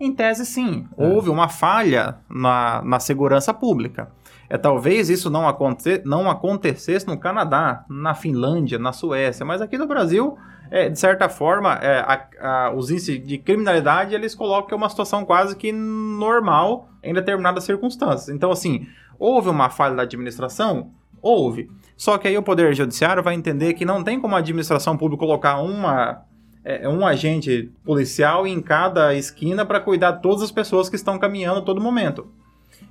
Em 0.00 0.12
tese, 0.14 0.46
sim. 0.46 0.88
Houve 0.96 1.28
uma 1.28 1.48
falha 1.48 2.16
na, 2.28 2.80
na 2.82 2.98
segurança 2.98 3.52
pública. 3.52 4.10
É, 4.48 4.56
talvez 4.56 5.10
isso 5.10 5.28
não, 5.30 5.46
aconte, 5.46 6.00
não 6.04 6.28
acontecesse 6.28 7.06
no 7.06 7.18
Canadá, 7.18 7.84
na 7.88 8.14
Finlândia, 8.14 8.78
na 8.78 8.92
Suécia, 8.92 9.44
mas 9.44 9.60
aqui 9.60 9.76
no 9.78 9.86
Brasil, 9.86 10.36
é, 10.70 10.88
de 10.88 10.98
certa 10.98 11.28
forma, 11.28 11.74
é, 11.74 12.00
a- 12.00 12.26
a- 12.40 12.72
os 12.74 12.90
índices 12.90 13.24
de 13.24 13.38
criminalidade 13.38 14.14
eles 14.14 14.34
colocam 14.34 14.68
que 14.68 14.74
é 14.74 14.76
uma 14.76 14.88
situação 14.88 15.24
quase 15.24 15.54
que 15.54 15.70
normal 15.70 16.88
em 17.02 17.12
determinadas 17.14 17.64
circunstâncias. 17.64 18.28
Então, 18.34 18.50
assim, 18.50 18.86
houve 19.18 19.48
uma 19.50 19.68
falha 19.68 19.94
da 19.94 20.02
administração? 20.02 20.90
Houve. 21.22 21.70
Só 21.96 22.16
que 22.16 22.26
aí 22.26 22.36
o 22.38 22.42
Poder 22.42 22.74
Judiciário 22.74 23.22
vai 23.22 23.34
entender 23.34 23.74
que 23.74 23.84
não 23.84 24.02
tem 24.02 24.18
como 24.18 24.34
a 24.34 24.38
administração 24.38 24.96
pública 24.96 25.20
colocar 25.24 25.58
uma 25.60 26.22
é, 26.64 26.88
um 26.88 27.06
agente 27.06 27.70
policial 27.84 28.46
em 28.46 28.60
cada 28.60 29.14
esquina 29.14 29.64
para 29.64 29.80
cuidar 29.80 30.12
de 30.12 30.22
todas 30.22 30.42
as 30.42 30.50
pessoas 30.50 30.88
que 30.88 30.96
estão 30.96 31.18
caminhando 31.18 31.60
a 31.60 31.62
todo 31.62 31.80
momento. 31.80 32.28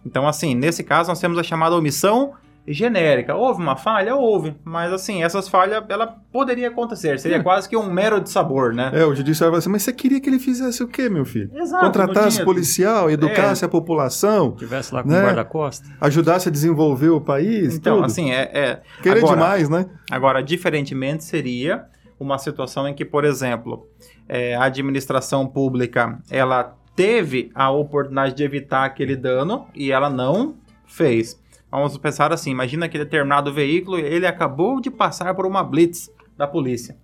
Então, 0.06 0.28
assim, 0.28 0.56
nesse 0.56 0.84
caso, 0.84 1.10
nós 1.10 1.20
temos 1.20 1.38
a 1.38 1.44
chamada 1.44 1.76
omissão 1.76 2.34
genérica. 2.68 3.36
Houve 3.36 3.62
uma 3.62 3.76
falha? 3.76 4.16
Houve. 4.16 4.56
Mas, 4.64 4.94
assim, 4.94 5.24
essas 5.24 5.48
falhas, 5.48 5.84
ela 5.90 6.08
poderia 6.32 6.68
acontecer. 6.68 7.20
Seria 7.20 7.42
quase 7.42 7.68
que 7.68 7.76
um 7.76 7.92
mero 7.92 8.20
de 8.22 8.30
sabor, 8.30 8.74
né? 8.74 8.92
É, 8.94 9.04
o 9.06 9.16
judiciário 9.16 9.52
vai 9.52 9.60
assim, 9.60 9.70
mas 9.70 9.82
você 9.84 9.92
queria 9.92 10.20
que 10.22 10.30
ele 10.30 10.38
fizesse 10.40 10.84
o 10.84 10.88
quê, 10.88 11.10
meu 11.10 11.26
filho? 11.26 11.50
Exato. 11.56 11.84
Contratasse 11.86 12.36
tinha- 12.36 12.46
policial, 12.46 13.10
educasse 13.10 13.66
a 13.66 13.68
população, 13.68 14.52
Tivesse 14.52 14.94
lá 14.94 15.02
com 15.02 15.10
Né? 15.10 15.20
o 15.20 15.26
guarda-costa. 15.26 15.88
ajudasse 16.00 16.48
a 16.50 16.52
desenvolver 16.52 17.10
o 17.10 17.20
país, 17.22 17.76
Então, 17.76 17.96
tudo. 17.98 18.06
assim, 18.06 18.32
é... 18.32 18.52
é 18.54 18.82
Querer 19.02 19.20
agora- 19.20 19.36
demais, 19.36 19.68
né? 19.70 19.86
Agora, 20.12 20.44
diferentemente, 20.44 21.24
seria 21.24 21.86
uma 22.20 22.38
situação 22.38 22.88
em 22.88 22.94
que, 22.94 23.06
por 23.06 23.24
exemplo, 23.24 23.88
é, 24.28 24.56
a 24.56 24.64
administração 24.64 25.48
pública 25.48 26.20
ela 26.30 26.76
teve 26.96 27.50
a 27.56 27.72
oportunidade 27.72 28.36
de 28.36 28.44
evitar 28.44 28.84
aquele 28.84 29.16
dano 29.16 29.68
e 29.74 29.92
ela 29.92 30.10
não 30.10 30.56
fez. 30.86 31.42
Vamos 31.72 31.98
pensar 31.98 32.34
assim: 32.34 32.52
imagina 32.52 32.90
que 32.90 32.98
determinado 32.98 33.54
veículo 33.54 33.98
ele 33.98 34.28
acabou 34.28 34.82
de 34.82 34.92
passar 34.92 35.34
por 35.34 35.46
uma 35.46 35.64
blitz 35.64 36.12
da 36.38 36.48
polícia. 36.48 36.98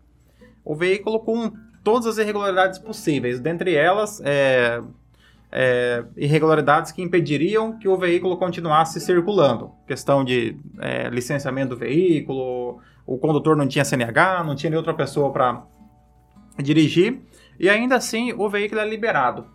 O 0.64 0.76
veículo 0.76 1.20
com 1.20 1.54
todas 1.84 2.08
as 2.08 2.18
irregularidades 2.18 2.80
possíveis, 2.80 3.40
dentre 3.40 3.76
elas 3.76 4.20
é, 4.26 4.82
é, 5.52 6.04
irregularidades 6.18 6.92
que 6.92 7.02
impediriam 7.02 7.78
que 7.78 7.88
o 7.88 7.96
veículo 7.96 8.36
continuasse 8.38 9.00
circulando. 9.00 9.72
Questão 9.88 10.26
de 10.26 10.58
é, 10.80 11.10
licenciamento 11.10 11.70
do 11.70 11.78
veículo, 11.78 12.80
o 13.06 13.18
condutor 13.18 13.56
não 13.56 13.68
tinha 13.68 13.86
CNH, 13.86 14.44
não 14.44 14.56
tinha 14.56 14.76
outra 14.76 14.94
pessoa 14.94 15.32
para 15.32 15.64
dirigir, 16.58 17.22
e 17.60 17.70
ainda 17.70 17.96
assim 17.96 18.34
o 18.34 18.50
veículo 18.50 18.82
é 18.82 18.88
liberado. 18.88 19.46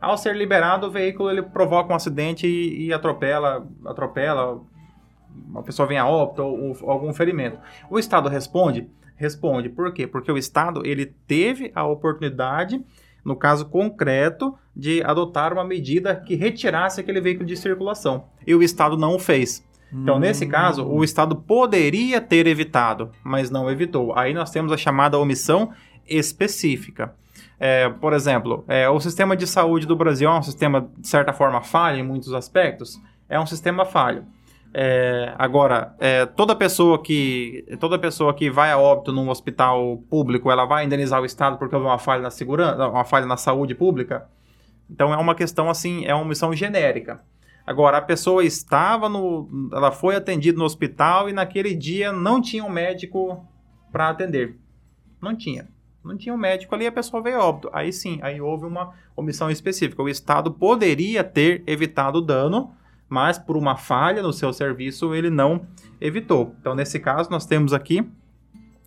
Ao 0.00 0.16
ser 0.18 0.36
liberado, 0.36 0.86
o 0.86 0.90
veículo 0.90 1.30
ele 1.30 1.42
provoca 1.42 1.92
um 1.92 1.96
acidente 1.96 2.46
e, 2.46 2.86
e 2.86 2.92
atropela, 2.92 3.66
atropela, 3.86 4.60
uma 5.48 5.62
pessoa 5.62 5.88
vem 5.88 5.98
a 5.98 6.06
óbito 6.06 6.42
ou, 6.42 6.76
ou 6.82 6.90
algum 6.90 7.12
ferimento. 7.12 7.58
O 7.90 7.98
Estado 7.98 8.28
responde? 8.28 8.88
Responde. 9.16 9.68
Por 9.68 9.92
quê? 9.92 10.06
Porque 10.06 10.30
o 10.30 10.38
Estado 10.38 10.84
ele 10.84 11.06
teve 11.26 11.72
a 11.74 11.86
oportunidade, 11.86 12.84
no 13.24 13.36
caso 13.36 13.66
concreto, 13.66 14.54
de 14.76 15.02
adotar 15.02 15.52
uma 15.52 15.64
medida 15.64 16.16
que 16.16 16.34
retirasse 16.34 17.00
aquele 17.00 17.20
veículo 17.20 17.46
de 17.46 17.56
circulação. 17.56 18.26
E 18.46 18.54
o 18.54 18.62
Estado 18.62 18.96
não 18.96 19.16
o 19.16 19.18
fez. 19.18 19.64
Então, 20.02 20.18
nesse 20.18 20.46
caso, 20.46 20.84
o 20.84 21.04
Estado 21.04 21.36
poderia 21.36 22.20
ter 22.20 22.46
evitado, 22.46 23.10
mas 23.22 23.50
não 23.50 23.70
evitou. 23.70 24.16
Aí 24.16 24.34
nós 24.34 24.50
temos 24.50 24.72
a 24.72 24.76
chamada 24.76 25.18
omissão 25.18 25.70
específica. 26.06 27.14
É, 27.58 27.88
por 27.88 28.12
exemplo, 28.12 28.64
é, 28.66 28.88
o 28.88 28.98
sistema 28.98 29.36
de 29.36 29.46
saúde 29.46 29.86
do 29.86 29.94
Brasil 29.94 30.28
é 30.28 30.38
um 30.38 30.42
sistema, 30.42 30.88
de 30.98 31.06
certa 31.06 31.32
forma, 31.32 31.62
falho 31.62 31.98
em 31.98 32.02
muitos 32.02 32.34
aspectos. 32.34 33.00
É 33.28 33.38
um 33.38 33.46
sistema 33.46 33.84
falho. 33.84 34.24
É, 34.76 35.32
agora, 35.38 35.94
é, 36.00 36.26
toda 36.26 36.56
pessoa 36.56 37.00
que 37.00 37.64
toda 37.78 37.96
pessoa 37.96 38.34
que 38.34 38.50
vai 38.50 38.72
a 38.72 38.76
óbito 38.76 39.12
num 39.12 39.28
hospital 39.30 39.98
público, 40.10 40.50
ela 40.50 40.64
vai 40.64 40.84
indenizar 40.84 41.22
o 41.22 41.24
Estado 41.24 41.56
porque 41.56 41.76
houve 41.76 41.86
uma 41.86 41.98
falha 41.98 42.22
na 42.22 42.30
segurança, 42.30 42.88
uma 42.88 43.04
falha 43.04 43.24
na 43.24 43.36
saúde 43.36 43.72
pública. 43.72 44.26
Então 44.90 45.14
é 45.14 45.16
uma 45.16 45.36
questão 45.36 45.70
assim, 45.70 46.04
é 46.04 46.12
uma 46.12 46.24
omissão 46.24 46.52
genérica. 46.52 47.20
Agora, 47.66 47.98
a 47.98 48.02
pessoa 48.02 48.44
estava 48.44 49.08
no. 49.08 49.70
Ela 49.72 49.90
foi 49.90 50.16
atendida 50.16 50.58
no 50.58 50.64
hospital 50.64 51.28
e 51.28 51.32
naquele 51.32 51.74
dia 51.74 52.12
não 52.12 52.40
tinha 52.40 52.64
um 52.64 52.68
médico 52.68 53.44
para 53.90 54.10
atender. 54.10 54.58
Não 55.20 55.34
tinha. 55.34 55.68
Não 56.04 56.18
tinha 56.18 56.34
um 56.34 56.38
médico 56.38 56.74
ali, 56.74 56.86
a 56.86 56.92
pessoa 56.92 57.22
veio 57.22 57.40
óbito. 57.40 57.70
Aí 57.72 57.90
sim, 57.90 58.18
aí 58.22 58.38
houve 58.38 58.66
uma 58.66 58.92
omissão 59.16 59.50
específica. 59.50 60.02
O 60.02 60.08
Estado 60.08 60.52
poderia 60.52 61.24
ter 61.24 61.62
evitado 61.66 62.18
o 62.18 62.20
dano, 62.20 62.74
mas 63.08 63.38
por 63.38 63.56
uma 63.56 63.76
falha 63.76 64.22
no 64.22 64.32
seu 64.32 64.52
serviço 64.52 65.14
ele 65.14 65.30
não 65.30 65.66
evitou. 65.98 66.54
Então, 66.60 66.74
nesse 66.74 67.00
caso, 67.00 67.30
nós 67.30 67.46
temos 67.46 67.72
aqui 67.72 68.06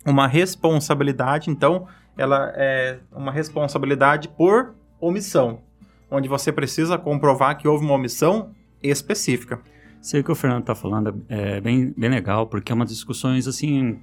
uma 0.06 0.28
responsabilidade. 0.28 1.50
Então, 1.50 1.88
ela 2.16 2.52
é 2.54 3.00
uma 3.10 3.32
responsabilidade 3.32 4.28
por 4.28 4.74
omissão, 5.00 5.62
onde 6.08 6.28
você 6.28 6.52
precisa 6.52 6.96
comprovar 6.96 7.58
que 7.58 7.66
houve 7.66 7.84
uma 7.84 7.94
omissão 7.94 8.54
específica. 8.82 9.60
Sei 10.00 10.22
que 10.22 10.30
o 10.30 10.34
Fernando 10.34 10.60
está 10.60 10.74
falando 10.74 11.24
é 11.28 11.60
bem, 11.60 11.92
bem 11.96 12.10
legal, 12.10 12.46
porque 12.46 12.70
é 12.72 12.74
uma 12.74 12.86
discussões 12.86 13.46
assim 13.46 13.98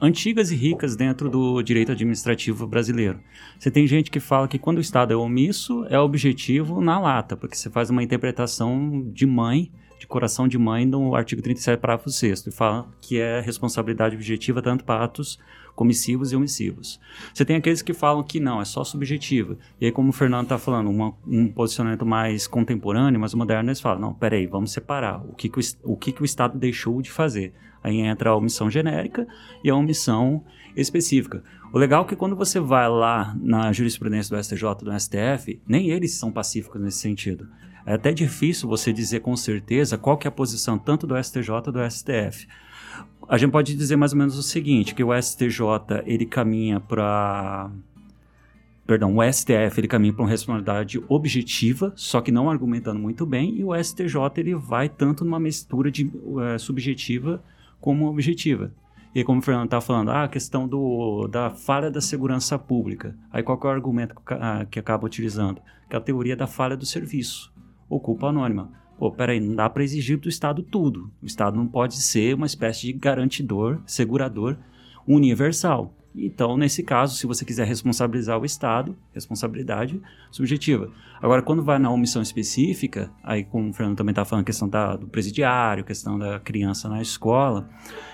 antigas 0.00 0.50
e 0.50 0.56
ricas 0.56 0.96
dentro 0.96 1.28
do 1.28 1.62
direito 1.62 1.92
administrativo 1.92 2.66
brasileiro. 2.66 3.20
Você 3.58 3.70
tem 3.70 3.86
gente 3.86 4.10
que 4.10 4.18
fala 4.18 4.48
que 4.48 4.58
quando 4.58 4.78
o 4.78 4.80
Estado 4.80 5.12
é 5.12 5.16
omisso, 5.16 5.86
é 5.88 5.98
objetivo 5.98 6.80
na 6.80 6.98
lata, 6.98 7.36
porque 7.36 7.54
você 7.54 7.70
faz 7.70 7.90
uma 7.90 8.02
interpretação 8.02 9.08
de 9.12 9.26
mãe 9.26 9.70
de 10.02 10.06
coração 10.08 10.48
de 10.48 10.58
mãe 10.58 10.84
no 10.84 11.14
artigo 11.14 11.40
37, 11.40 11.78
parágrafo 11.78 12.10
6 12.10 12.48
e 12.48 12.50
fala 12.50 12.88
que 13.00 13.20
é 13.20 13.40
responsabilidade 13.40 14.16
objetiva 14.16 14.60
tanto 14.60 14.84
para 14.84 15.04
atos 15.04 15.38
comissivos 15.82 16.30
e 16.30 16.36
omissivos. 16.36 17.00
Você 17.34 17.44
tem 17.44 17.56
aqueles 17.56 17.82
que 17.82 17.92
falam 17.92 18.22
que 18.22 18.38
não, 18.38 18.60
é 18.60 18.64
só 18.64 18.84
subjetiva. 18.84 19.58
E 19.80 19.86
aí, 19.86 19.90
como 19.90 20.10
o 20.10 20.12
Fernando 20.12 20.44
está 20.44 20.56
falando, 20.56 20.88
uma, 20.88 21.12
um 21.26 21.48
posicionamento 21.48 22.06
mais 22.06 22.46
contemporâneo, 22.46 23.18
mais 23.18 23.34
moderno, 23.34 23.68
eles 23.68 23.80
falam, 23.80 24.00
não, 24.00 24.14
peraí, 24.14 24.46
vamos 24.46 24.70
separar 24.70 25.20
o 25.28 25.34
que, 25.34 25.48
que 25.48 25.58
o, 25.58 25.62
o 25.82 25.96
que, 25.96 26.12
que 26.12 26.22
o 26.22 26.24
Estado 26.24 26.56
deixou 26.56 27.02
de 27.02 27.10
fazer. 27.10 27.52
Aí 27.82 27.98
entra 27.98 28.30
a 28.30 28.36
omissão 28.36 28.70
genérica 28.70 29.26
e 29.64 29.70
a 29.70 29.74
omissão 29.74 30.44
específica. 30.76 31.42
O 31.72 31.78
legal 31.78 32.04
é 32.04 32.06
que 32.06 32.14
quando 32.14 32.36
você 32.36 32.60
vai 32.60 32.88
lá 32.88 33.36
na 33.40 33.72
jurisprudência 33.72 34.36
do 34.36 34.40
STJ, 34.40 34.84
do 34.84 35.00
STF, 35.00 35.60
nem 35.66 35.90
eles 35.90 36.12
são 36.12 36.30
pacíficos 36.30 36.80
nesse 36.80 36.98
sentido. 36.98 37.48
É 37.84 37.94
até 37.94 38.12
difícil 38.12 38.68
você 38.68 38.92
dizer 38.92 39.18
com 39.18 39.34
certeza 39.34 39.98
qual 39.98 40.16
que 40.16 40.28
é 40.28 40.30
a 40.30 40.32
posição 40.32 40.78
tanto 40.78 41.08
do 41.08 41.20
STJ 41.20 41.72
do 41.72 41.90
STF. 41.90 42.46
A 43.28 43.38
gente 43.38 43.50
pode 43.50 43.74
dizer 43.74 43.96
mais 43.96 44.12
ou 44.12 44.18
menos 44.18 44.36
o 44.36 44.42
seguinte, 44.42 44.94
que 44.94 45.02
o 45.02 45.10
STJ 45.20 46.02
ele 46.04 46.26
caminha 46.26 46.80
para 46.80 47.70
perdão, 48.86 49.16
o 49.16 49.32
STF 49.32 49.78
ele 49.78 49.88
caminha 49.88 50.12
para 50.12 50.22
uma 50.22 50.28
responsabilidade 50.28 51.02
objetiva, 51.08 51.92
só 51.96 52.20
que 52.20 52.30
não 52.30 52.50
argumentando 52.50 52.98
muito 52.98 53.24
bem, 53.24 53.56
e 53.56 53.64
o 53.64 53.74
STJ 53.74 54.16
ele 54.36 54.54
vai 54.54 54.88
tanto 54.88 55.24
numa 55.24 55.40
mistura 55.40 55.90
de 55.90 56.04
uh, 56.04 56.58
subjetiva 56.58 57.42
como 57.80 58.06
objetiva. 58.06 58.72
E 59.14 59.22
como 59.22 59.40
o 59.40 59.42
Fernando 59.42 59.66
está 59.66 59.80
falando, 59.80 60.10
ah, 60.10 60.24
a 60.24 60.28
questão 60.28 60.66
do, 60.66 61.28
da 61.28 61.50
falha 61.50 61.90
da 61.90 62.00
segurança 62.00 62.58
pública. 62.58 63.14
Aí 63.30 63.42
qual 63.42 63.60
é 63.62 63.66
o 63.66 63.70
argumento 63.70 64.14
que, 64.14 64.34
ah, 64.34 64.66
que 64.70 64.78
acaba 64.78 65.06
utilizando? 65.06 65.60
Que 65.88 65.96
é 65.96 65.98
a 65.98 66.00
teoria 66.00 66.34
da 66.34 66.46
falha 66.46 66.76
do 66.76 66.86
serviço, 66.86 67.52
ou 67.90 68.00
culpa 68.00 68.28
anônima. 68.28 68.70
Pô, 69.02 69.10
peraí, 69.10 69.40
não 69.40 69.56
dá 69.56 69.68
para 69.68 69.82
exigir 69.82 70.16
do 70.16 70.28
Estado 70.28 70.62
tudo. 70.62 71.10
O 71.20 71.26
Estado 71.26 71.56
não 71.56 71.66
pode 71.66 72.00
ser 72.00 72.36
uma 72.36 72.46
espécie 72.46 72.82
de 72.82 72.92
garantidor, 72.92 73.80
segurador 73.84 74.56
universal. 75.04 75.92
Então, 76.14 76.56
nesse 76.56 76.84
caso, 76.84 77.16
se 77.16 77.26
você 77.26 77.44
quiser 77.44 77.66
responsabilizar 77.66 78.38
o 78.38 78.44
Estado, 78.44 78.96
responsabilidade 79.12 80.00
subjetiva. 80.30 80.88
Agora, 81.20 81.42
quando 81.42 81.64
vai 81.64 81.80
na 81.80 81.90
omissão 81.90 82.22
específica, 82.22 83.10
aí 83.24 83.42
como 83.42 83.70
o 83.70 83.72
Fernando 83.72 83.96
também 83.96 84.12
está 84.12 84.24
falando, 84.24 84.44
questão 84.44 84.68
da, 84.68 84.94
do 84.94 85.08
presidiário, 85.08 85.82
questão 85.82 86.16
da 86.16 86.38
criança 86.38 86.88
na 86.88 87.02
escola, 87.02 87.68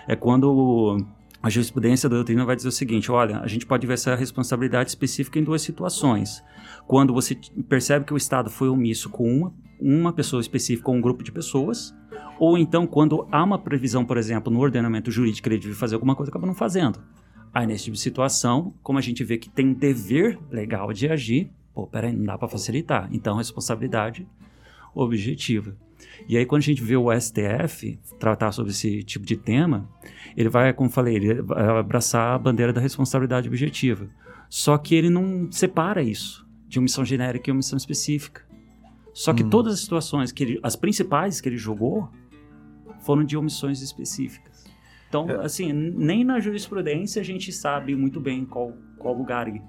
é 0.06 0.16
quando 0.16 1.04
a 1.42 1.50
jurisprudência 1.50 2.08
da 2.08 2.16
doutrina 2.16 2.46
vai 2.46 2.56
dizer 2.56 2.68
o 2.68 2.72
seguinte: 2.72 3.12
olha, 3.12 3.40
a 3.40 3.46
gente 3.46 3.66
pode 3.66 3.86
ver 3.86 3.92
essa 3.92 4.16
responsabilidade 4.16 4.88
específica 4.88 5.38
em 5.38 5.44
duas 5.44 5.60
situações. 5.60 6.42
Quando 6.88 7.12
você 7.12 7.38
percebe 7.68 8.06
que 8.06 8.14
o 8.14 8.16
Estado 8.16 8.48
foi 8.48 8.70
omisso 8.70 9.10
com 9.10 9.30
uma, 9.30 9.54
uma 9.78 10.10
pessoa 10.10 10.40
específica 10.40 10.90
ou 10.90 10.96
um 10.96 11.02
grupo 11.02 11.22
de 11.22 11.30
pessoas, 11.30 11.94
ou 12.40 12.56
então 12.56 12.86
quando 12.86 13.28
há 13.30 13.44
uma 13.44 13.58
previsão, 13.58 14.06
por 14.06 14.16
exemplo, 14.16 14.50
no 14.50 14.58
ordenamento 14.58 15.10
jurídico 15.10 15.46
que 15.46 15.54
ele 15.54 15.60
deve 15.60 15.74
fazer 15.74 15.96
alguma 15.96 16.16
coisa, 16.16 16.30
acaba 16.30 16.46
não 16.46 16.54
fazendo. 16.54 16.98
Aí, 17.52 17.66
nesse 17.66 17.84
tipo 17.84 17.94
de 17.94 18.00
situação, 18.00 18.72
como 18.82 18.98
a 18.98 19.02
gente 19.02 19.22
vê 19.22 19.36
que 19.36 19.50
tem 19.50 19.74
dever 19.74 20.38
legal 20.50 20.90
de 20.94 21.08
agir, 21.08 21.50
pô, 21.74 21.86
peraí, 21.86 22.10
não 22.10 22.24
dá 22.24 22.38
para 22.38 22.48
facilitar. 22.48 23.06
Então, 23.12 23.36
responsabilidade 23.36 24.26
objetiva. 24.94 25.76
E 26.26 26.38
aí, 26.38 26.46
quando 26.46 26.62
a 26.62 26.64
gente 26.64 26.82
vê 26.82 26.96
o 26.96 27.12
STF 27.12 27.98
tratar 28.18 28.50
sobre 28.50 28.72
esse 28.72 29.02
tipo 29.02 29.26
de 29.26 29.36
tema, 29.36 29.86
ele 30.34 30.48
vai, 30.48 30.72
como 30.72 30.88
falei, 30.88 31.16
ele 31.16 31.42
vai 31.42 31.80
abraçar 31.80 32.34
a 32.34 32.38
bandeira 32.38 32.72
da 32.72 32.80
responsabilidade 32.80 33.46
objetiva. 33.46 34.08
Só 34.48 34.78
que 34.78 34.94
ele 34.94 35.10
não 35.10 35.52
separa 35.52 36.02
isso 36.02 36.47
de 36.68 36.78
omissão 36.78 37.04
genérica 37.04 37.50
e 37.50 37.52
omissão 37.52 37.76
específica. 37.76 38.46
Só 39.12 39.32
que 39.32 39.42
hum. 39.42 39.50
todas 39.50 39.74
as 39.74 39.80
situações 39.80 40.30
que 40.30 40.44
ele, 40.44 40.60
as 40.62 40.76
principais 40.76 41.40
que 41.40 41.48
ele 41.48 41.56
julgou, 41.56 42.08
foram 43.00 43.24
de 43.24 43.36
omissões 43.36 43.80
específicas. 43.80 44.64
Então, 45.08 45.28
é. 45.28 45.44
assim, 45.44 45.72
nem 45.72 46.22
na 46.22 46.38
jurisprudência 46.38 47.20
a 47.20 47.24
gente 47.24 47.50
sabe 47.50 47.96
muito 47.96 48.20
bem 48.20 48.44
qual, 48.44 48.74
qual 48.98 49.14
lugar 49.14 49.48
ir. 49.48 49.62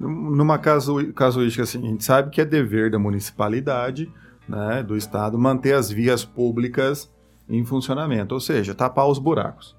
Numa 0.00 0.58
casu, 0.58 1.12
casuística 1.12 1.64
assim, 1.64 1.86
a 1.86 1.90
gente 1.90 2.04
sabe 2.04 2.30
que 2.30 2.40
é 2.40 2.44
dever 2.44 2.90
da 2.90 2.98
municipalidade, 2.98 4.10
né, 4.48 4.82
do 4.82 4.96
Estado, 4.96 5.38
manter 5.38 5.74
as 5.74 5.90
vias 5.90 6.24
públicas 6.24 7.12
em 7.48 7.64
funcionamento, 7.64 8.34
ou 8.34 8.40
seja, 8.40 8.74
tapar 8.74 9.06
os 9.08 9.18
buracos. 9.18 9.76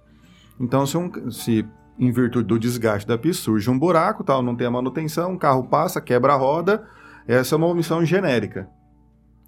Então, 0.60 0.86
se, 0.86 0.98
um, 0.98 1.32
se 1.32 1.66
em 2.00 2.12
virtude 2.12 2.48
do 2.48 2.58
desgaste 2.58 3.08
da 3.08 3.18
pista 3.18 3.44
surge 3.44 3.70
um 3.70 3.78
buraco, 3.78 4.24
tal, 4.24 4.42
não 4.42 4.56
tem 4.56 4.66
a 4.66 4.72
manutenção, 4.72 5.34
o 5.34 5.38
carro 5.38 5.64
passa, 5.66 6.00
quebra 6.00 6.34
a 6.34 6.38
roda, 6.38 6.88
essa 7.28 7.54
é 7.54 7.58
uma 7.58 7.68
omissão 7.68 8.04
genérica. 8.06 8.70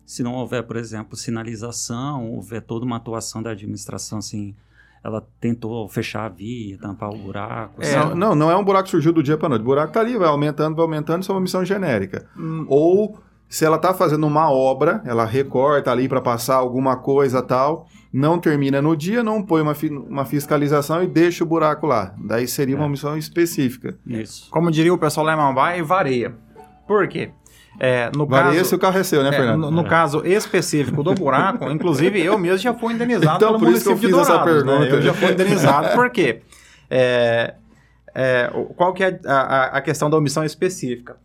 Se 0.05 0.21
não 0.21 0.33
houver, 0.33 0.63
por 0.63 0.75
exemplo, 0.75 1.15
sinalização, 1.15 2.31
houver 2.31 2.61
toda 2.61 2.85
uma 2.85 2.97
atuação 2.97 3.41
da 3.41 3.51
administração 3.51 4.17
assim, 4.17 4.53
ela 5.03 5.25
tentou 5.39 5.87
fechar 5.87 6.25
a 6.25 6.29
via, 6.29 6.77
tampar 6.77 7.09
o 7.09 7.17
buraco. 7.17 7.81
É, 7.81 8.13
não, 8.13 8.35
não 8.35 8.51
é 8.51 8.55
um 8.55 8.63
buraco 8.63 8.85
que 8.85 8.91
surgiu 8.91 9.13
do 9.13 9.23
dia 9.23 9.37
para 9.37 9.49
noite. 9.49 9.61
O 9.61 9.65
buraco 9.65 9.87
está 9.87 10.01
ali, 10.01 10.17
vai 10.17 10.27
aumentando, 10.27 10.75
vai 10.75 10.83
aumentando, 10.83 11.23
isso 11.23 11.31
é 11.31 11.35
uma 11.35 11.41
missão 11.41 11.63
genérica. 11.63 12.27
Hum. 12.37 12.65
Ou 12.67 13.19
se 13.51 13.65
ela 13.65 13.75
está 13.75 13.93
fazendo 13.93 14.25
uma 14.25 14.49
obra, 14.49 15.01
ela 15.03 15.25
recorta 15.25 15.91
ali 15.91 16.07
para 16.07 16.21
passar 16.21 16.55
alguma 16.55 16.95
coisa 16.95 17.41
tal, 17.41 17.85
não 18.13 18.39
termina 18.39 18.81
no 18.81 18.95
dia, 18.95 19.21
não 19.21 19.43
põe 19.43 19.61
uma, 19.61 19.75
fi 19.75 19.89
uma 19.89 20.23
fiscalização 20.23 21.03
e 21.03 21.07
deixa 21.07 21.43
o 21.43 21.47
buraco 21.47 21.85
lá. 21.85 22.15
Daí 22.17 22.47
seria 22.47 22.75
é. 22.75 22.77
uma 22.77 22.87
missão 22.87 23.17
específica. 23.17 23.97
Isso. 24.07 24.49
Como 24.49 24.71
diria 24.71 24.93
o 24.93 24.97
pessoal 24.97 25.25
lá 25.25 25.33
em 25.33 25.35
Mambai, 25.35 25.81
vareia. 25.81 26.33
Por 26.87 27.09
quê? 27.09 27.31
É, 27.77 28.09
no 28.15 28.25
Varia 28.25 28.53
caso, 28.53 28.69
se 28.69 28.75
o 28.75 28.79
carro 28.79 28.99
é 28.99 29.03
seu, 29.03 29.21
né, 29.21 29.29
é, 29.29 29.31
Fernando? 29.33 29.59
No, 29.59 29.71
no 29.71 29.81
é. 29.81 29.89
caso 29.89 30.25
específico 30.25 31.03
do 31.03 31.13
buraco, 31.13 31.67
inclusive 31.71 32.23
eu 32.23 32.37
mesmo 32.37 32.59
já 32.59 32.73
fui 32.73 32.93
indenizado 32.93 33.35
então, 33.35 33.49
pelo 33.49 33.59
por 33.59 33.65
município 33.65 33.91
isso 33.91 33.99
que 33.99 34.05
eu 34.05 34.09
fiz 34.09 34.17
de 34.17 34.29
Dourados, 34.29 34.55
essa 34.55 34.65
pergunta. 34.65 34.89
Né? 34.89 34.91
Eu 34.97 35.01
já 35.01 35.13
fui 35.13 35.31
indenizado, 35.33 35.93
por 35.93 36.09
quê? 36.09 36.41
É, 36.93 37.55
é, 38.13 38.51
qual 38.75 38.93
que 38.93 39.01
é 39.01 39.17
a, 39.25 39.77
a, 39.77 39.81
questão 39.81 40.09
da 40.09 40.17
omissão 40.17 40.43
específica? 40.43 41.15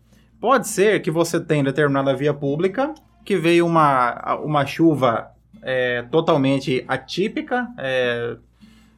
Pode 0.40 0.68
ser 0.68 1.00
que 1.00 1.10
você 1.10 1.40
tenha 1.40 1.64
determinada 1.64 2.14
via 2.14 2.34
pública 2.34 2.94
que 3.24 3.36
veio 3.36 3.66
uma, 3.66 4.36
uma 4.36 4.64
chuva 4.64 5.32
é, 5.60 6.02
totalmente 6.12 6.84
atípica, 6.86 7.68
é, 7.76 8.36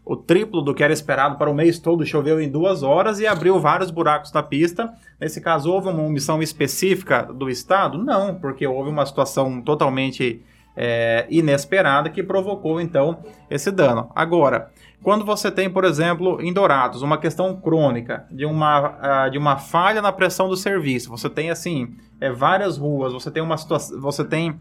o 0.05 0.17
triplo 0.17 0.63
do 0.63 0.75
que 0.75 0.83
era 0.83 0.93
esperado 0.93 1.37
para 1.37 1.51
o 1.51 1.55
mês 1.55 1.79
todo, 1.79 2.05
choveu 2.05 2.41
em 2.41 2.49
duas 2.49 2.83
horas 2.83 3.21
e 3.21 3.27
abriu 3.27 3.59
vários 3.59 3.91
buracos 3.91 4.33
na 4.33 4.43
pista. 4.43 4.93
Nesse 5.21 5.41
caso, 5.41 5.71
houve 5.71 5.89
uma 5.89 6.03
omissão 6.03 6.43
específica 6.43 7.23
do 7.23 7.51
Estado? 7.51 8.03
Não, 8.03 8.35
porque 8.35 8.67
houve 8.67 8.91
uma 8.91 9.05
situação 9.05 9.61
totalmente 9.61 10.43
é, 10.81 11.27
inesperada 11.29 12.09
que 12.09 12.23
provocou, 12.23 12.81
então, 12.81 13.19
esse 13.51 13.69
dano. 13.73 14.13
Agora, 14.15 14.71
quando 15.03 15.25
você 15.25 15.51
tem, 15.51 15.69
por 15.69 15.85
exemplo, 15.85 16.41
em 16.41 16.53
Dourados, 16.53 17.03
uma 17.03 17.19
questão 17.19 17.61
crônica 17.61 18.25
de 18.31 18.47
uma, 18.47 19.29
de 19.29 19.37
uma 19.37 19.59
falha 19.59 20.01
na 20.01 20.13
pressão 20.13 20.49
do 20.49 20.57
serviço, 20.57 21.11
você 21.11 21.29
tem, 21.29 21.51
assim, 21.51 21.97
é, 22.21 22.31
várias 22.31 22.79
ruas, 22.79 23.13
você 23.13 23.29
tem 23.29 23.43
uma 23.43 23.57
situação, 23.57 24.01
você 24.01 24.25
tem 24.25 24.57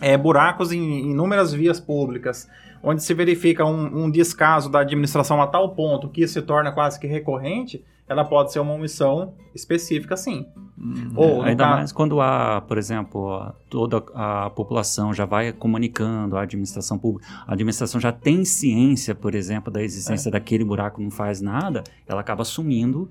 é, 0.00 0.16
buracos 0.16 0.72
em 0.72 1.10
inúmeras 1.10 1.52
vias 1.52 1.78
públicas, 1.78 2.48
onde 2.82 3.02
se 3.02 3.12
verifica 3.12 3.62
um, 3.62 4.04
um, 4.04 4.10
descaso 4.10 4.70
da 4.70 4.80
administração 4.80 5.42
a 5.42 5.46
tal 5.46 5.74
ponto 5.74 6.08
que 6.08 6.22
isso 6.22 6.32
se 6.32 6.42
torna 6.42 6.72
quase 6.72 6.98
que 6.98 7.06
recorrente, 7.06 7.84
ela 8.08 8.24
pode 8.24 8.52
ser 8.52 8.60
uma 8.60 8.72
omissão 8.72 9.34
específica, 9.54 10.16
sim. 10.16 10.46
Hum, 10.78 11.12
Ou, 11.16 11.42
ainda 11.42 11.64
caso... 11.64 11.76
mais 11.76 11.92
quando 11.92 12.20
há, 12.20 12.60
por 12.60 12.78
exemplo, 12.78 13.52
toda 13.68 14.02
a 14.14 14.50
população 14.50 15.12
já 15.12 15.24
vai 15.24 15.52
comunicando 15.52 16.36
à 16.36 16.42
administração 16.42 16.98
pública, 16.98 17.26
a 17.46 17.52
administração 17.52 18.00
já 18.00 18.12
tem 18.12 18.44
ciência, 18.44 19.14
por 19.14 19.34
exemplo, 19.34 19.72
da 19.72 19.82
existência 19.82 20.28
é. 20.28 20.32
daquele 20.32 20.64
buraco, 20.64 21.00
não 21.00 21.10
faz 21.10 21.40
nada, 21.40 21.82
ela 22.06 22.20
acaba 22.20 22.42
assumindo 22.42 23.10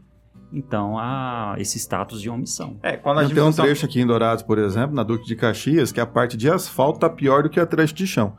então 0.53 0.97
a 0.97 1.55
esse 1.58 1.77
status 1.77 2.21
de 2.21 2.29
omissão. 2.29 2.77
É, 2.81 2.95
quando 2.95 3.19
a 3.19 3.27
Tem 3.27 3.43
um 3.43 3.51
trecho 3.51 3.86
aqui 3.86 3.99
em 3.99 4.08
Dourados, 4.08 4.43
por 4.43 4.58
exemplo, 4.58 4.95
na 4.95 5.03
Duque 5.03 5.25
de 5.25 5.36
Caxias, 5.36 5.91
que 5.91 5.99
a 5.99 6.05
parte 6.05 6.38
de 6.38 6.49
asfalto 6.49 6.99
tá 6.99 7.10
pior 7.10 7.43
do 7.43 7.49
que 7.49 7.60
a 7.60 7.65
trecho 7.65 7.93
de 7.93 8.08
chão. 8.08 8.38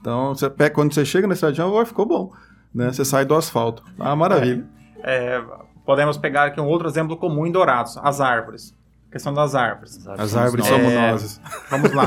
Então, 0.00 0.34
você 0.34 0.50
pega, 0.50 0.74
quando 0.74 0.92
você 0.92 1.04
chega 1.04 1.26
na 1.26 1.32
estrada 1.32 1.52
de 1.52 1.56
chão, 1.56 1.86
ficou 1.86 2.04
bom. 2.04 2.32
Né? 2.74 2.92
Você 2.92 3.04
sai 3.04 3.24
do 3.24 3.34
asfalto. 3.34 3.82
Ah, 3.98 4.14
maravilha. 4.14 4.66
É, 5.02 5.36
é, 5.36 5.44
podemos 5.86 6.18
pegar 6.18 6.46
aqui 6.46 6.60
um 6.60 6.66
outro 6.66 6.88
exemplo 6.88 7.16
comum 7.16 7.46
em 7.46 7.52
Dourados, 7.52 7.96
as 8.02 8.20
árvores. 8.20 8.76
A 9.08 9.12
questão 9.12 9.32
das 9.32 9.54
árvores. 9.54 9.96
As 9.98 10.06
árvores, 10.06 10.34
as 10.34 10.36
árvores 10.36 10.66
somos 10.66 10.92
é, 10.92 11.10
nós. 11.12 11.40
Vamos 11.70 11.92
lá. 11.92 12.06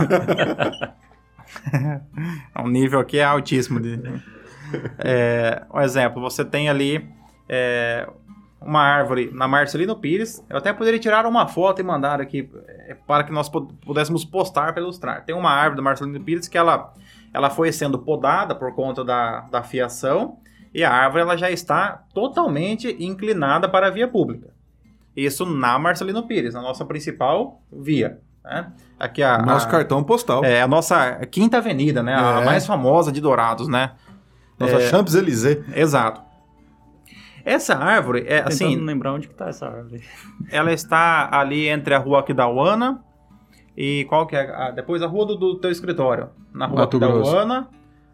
o 2.61 2.67
nível 2.67 2.99
aqui 2.99 3.17
é 3.17 3.23
altíssimo. 3.23 3.79
De... 3.79 3.99
É, 4.99 5.63
um 5.73 5.79
exemplo, 5.79 6.21
você 6.21 6.43
tem 6.43 6.69
ali 6.69 7.09
é, 7.47 8.07
uma 8.61 8.81
árvore 8.81 9.31
na 9.33 9.47
Marcelino 9.47 9.95
Pires. 9.95 10.43
Eu 10.49 10.57
até 10.57 10.73
poderia 10.73 10.99
tirar 10.99 11.25
uma 11.25 11.47
foto 11.47 11.79
e 11.79 11.83
mandar 11.83 12.19
aqui 12.19 12.51
é, 12.67 12.95
para 13.07 13.23
que 13.23 13.31
nós 13.31 13.49
pudéssemos 13.49 14.25
postar 14.25 14.73
para 14.73 14.83
ilustrar. 14.83 15.23
Tem 15.23 15.33
uma 15.33 15.51
árvore 15.51 15.77
da 15.77 15.81
Marcelino 15.81 16.19
Pires 16.19 16.49
que 16.49 16.57
ela, 16.57 16.93
ela 17.33 17.49
foi 17.49 17.71
sendo 17.71 17.97
podada 17.97 18.53
por 18.53 18.75
conta 18.75 19.05
da, 19.05 19.41
da 19.41 19.63
fiação 19.63 20.37
e 20.73 20.83
a 20.83 20.91
árvore 20.91 21.21
ela 21.23 21.35
já 21.37 21.49
está 21.51 22.03
totalmente 22.13 22.95
inclinada 22.99 23.67
para 23.69 23.87
a 23.87 23.89
via 23.89 24.07
pública. 24.07 24.49
Isso 25.15 25.45
na 25.45 25.77
Marcelino 25.79 26.23
Pires, 26.27 26.53
na 26.53 26.61
nossa 26.61 26.85
principal 26.85 27.61
via. 27.71 28.19
né? 28.43 28.71
Aqui 28.99 29.21
a, 29.21 29.37
Nosso 29.39 29.67
a- 29.67 29.69
cartão 29.69 30.03
postal. 30.03 30.43
é 30.45 30.61
a 30.61 30.67
nossa 30.67 31.15
Quinta 31.27 31.57
Avenida, 31.57 32.01
né? 32.01 32.15
A 32.15 32.41
É. 32.41 32.45
mais 32.45 32.65
famosa 32.65 33.11
de 33.11 33.19
Dourados, 33.21 33.67
né? 33.67 33.91
Nossa 34.57 34.75
é. 34.75 34.79
Champs-Élysées. 34.89 35.63
Exato. 35.75 36.21
Essa 37.45 37.75
árvore, 37.75 38.21
é 38.21 38.37
Tentando 38.41 38.47
assim, 38.49 38.75
lembrar 38.77 39.13
onde 39.13 39.27
que 39.27 39.33
tá 39.33 39.47
essa 39.49 39.65
árvore. 39.67 40.03
ela 40.51 40.71
está 40.71 41.29
ali 41.31 41.67
entre 41.67 41.93
a 41.93 41.97
rua 41.97 42.19
Aquidauana 42.19 43.03
e 43.75 44.05
qual 44.09 44.27
que 44.27 44.35
é? 44.35 44.49
a- 44.53 44.71
depois 44.71 45.01
a 45.01 45.07
rua 45.07 45.25
do, 45.25 45.35
do 45.35 45.55
teu 45.59 45.71
escritório. 45.71 46.29
Na 46.53 46.65
rua 46.67 46.81
Mato 46.81 46.99
Grosso. 46.99 47.67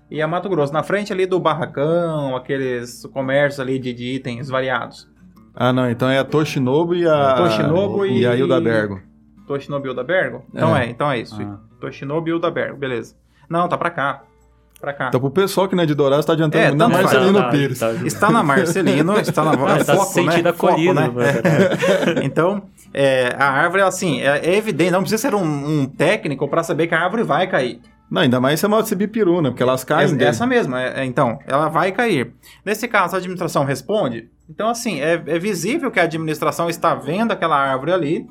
E 0.09 0.21
a 0.21 0.27
Mato 0.27 0.47
Grosso. 0.49 0.71
Na 0.73 0.83
frente 0.83 1.11
ali 1.11 1.25
do 1.25 1.39
barracão, 1.39 2.35
aqueles 2.35 3.05
comércios 3.13 3.59
ali 3.59 3.79
de, 3.79 3.93
de 3.93 4.15
itens 4.15 4.49
variados. 4.49 5.07
Ah, 5.55 5.73
não. 5.73 5.89
Então 5.89 6.09
é 6.09 6.19
a 6.19 6.23
Toshinobu 6.23 6.93
e 6.95 7.07
a... 7.07 7.33
Toshinobu 7.35 8.05
e- 8.05 8.19
e 8.21 8.27
a 8.27 8.35
Hilda 8.35 8.59
Bergo. 8.61 9.01
Toshinobu 9.47 9.87
Hildabergo? 9.87 10.43
Então 10.53 10.75
é, 10.75 10.85
É. 10.85 10.89
então 10.89 11.11
é 11.11 11.19
isso. 11.19 11.39
Ah. 11.41 11.57
Toshinobu 11.79 12.27
Hildabergo, 12.29 12.77
beleza. 12.77 13.15
Não, 13.49 13.67
tá 13.67 13.77
pra 13.77 13.89
cá. 13.91 14.23
Pra 14.81 14.91
cá. 14.93 15.07
Então 15.07 15.19
pro 15.21 15.31
pessoal 15.31 15.67
que 15.67 15.75
não 15.75 15.83
é 15.83 15.85
de 15.85 15.95
Dourados, 15.95 16.25
tá 16.25 16.33
adiantando 16.33 16.63
É, 16.63 16.89
faz. 16.89 16.89
Marcelino 16.89 17.39
Tá, 17.39 17.49
Pires. 17.49 17.79
tá, 17.79 17.91
Está 18.05 18.29
na 18.31 18.43
Marcelino, 18.43 19.17
está 19.21 19.43
na 19.43 19.51
Ah, 19.51 19.77
é 19.79 19.83
tá 19.83 19.93
foco, 19.95 20.07
se 20.07 20.13
sentindo 20.15 20.43
né? 20.43 20.49
acolhido. 20.49 20.95
Foco, 21.01 21.19
né? 21.19 21.33
Então, 22.23 22.63
é, 22.93 23.33
a 23.37 23.45
árvore, 23.49 23.83
assim, 23.83 24.21
é, 24.21 24.37
é 24.45 24.55
evidente, 24.57 24.91
não 24.91 24.99
precisa 25.01 25.21
ser 25.21 25.33
um, 25.35 25.43
um 25.43 25.85
técnico 25.85 26.47
para 26.47 26.61
saber 26.63 26.87
que 26.87 26.93
a 26.95 26.99
árvore 27.01 27.23
vai 27.23 27.47
cair. 27.47 27.79
Não, 28.09 28.21
ainda 28.21 28.39
mais 28.39 28.59
se 28.59 28.65
é 28.65 28.67
uma 28.69 28.85
cibipiruna, 28.85 29.49
porque 29.49 29.63
elas 29.63 29.83
caem. 29.83 30.05
Essa, 30.05 30.23
essa 30.23 30.47
mesma, 30.47 30.81
é- 30.81 31.01
é, 31.01 31.05
então, 31.05 31.39
ela 31.47 31.69
vai 31.69 31.91
cair. 31.91 32.33
Nesse 32.63 32.87
caso, 32.87 33.15
a 33.15 33.17
administração 33.17 33.63
responde. 33.65 34.29
Então, 34.49 34.69
assim, 34.69 35.01
é, 35.01 35.13
é 35.25 35.39
visível 35.39 35.89
que 35.89 35.99
a 35.99 36.03
administração 36.03 36.69
está 36.69 36.93
vendo 36.93 37.31
aquela 37.31 37.57
árvore 37.57 37.91
ali. 37.91 38.27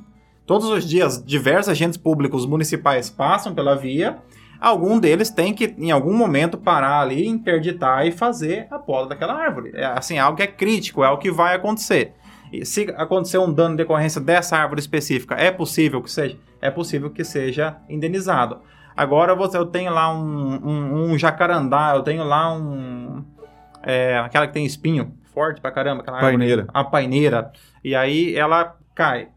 Todos 0.47 0.69
os 0.69 0.87
dias, 0.89 1.23
diversos 1.25 1.71
agentes 1.71 1.97
públicos 1.97 2.47
municipais 2.47 3.11
passam 3.11 3.55
pela 3.55 3.75
via. 3.75 4.19
Algum 4.61 4.99
deles 4.99 5.29
tem 5.29 5.53
que, 5.53 5.75
em 5.77 5.91
algum 5.91 6.15
momento, 6.17 6.57
parar 6.57 7.01
ali, 7.01 7.27
interditar 7.27 8.07
e 8.07 8.13
fazer 8.13 8.67
a 8.71 8.79
poda 8.79 9.09
daquela 9.09 9.35
árvore. 9.35 9.73
É 9.75 9.85
assim, 9.87 10.19
algo 10.19 10.37
que 10.37 10.43
é 10.43 10.47
crítico, 10.47 11.03
é 11.03 11.11
o 11.11 11.19
que 11.19 11.31
vai 11.31 11.55
acontecer. 11.57 12.13
E 12.53 12.65
se 12.65 12.83
acontecer 12.97 13.39
um 13.39 13.53
dano 13.53 13.75
em 13.75 13.77
decorrência 13.77 14.21
dessa 14.21 14.57
árvore 14.57 14.81
específica, 14.81 15.35
é 15.35 15.51
possível 15.51 16.01
que 16.01 16.11
seja? 16.11 16.39
É 16.63 16.71
possível 16.71 17.11
que 17.11 17.25
seja 17.25 17.77
indenizado. 17.89 18.61
Agora 18.97 19.35
você, 19.35 19.57
eu 19.59 19.67
tenho 19.67 19.93
lá 19.93 20.13
um, 20.15 20.61
um, 20.65 21.05
um 21.13 21.19
jacarandá, 21.19 21.93
eu 21.97 22.03
tenho 22.03 22.23
lá 22.25 22.53
um. 22.55 23.25
é, 23.83 24.19
aquela 24.19 24.47
que 24.47 24.53
tem 24.53 24.65
espinho 24.65 25.15
forte 25.33 25.61
pra 25.61 25.71
caramba, 25.73 26.03
aquela 26.03 26.19
árvore. 26.19 26.37
Paineira. 26.39 26.67
A 26.73 26.85
paineira. 26.85 27.53
E 27.83 27.95
aí 27.95 28.35
ela 28.37 28.77
cai. 28.95 29.29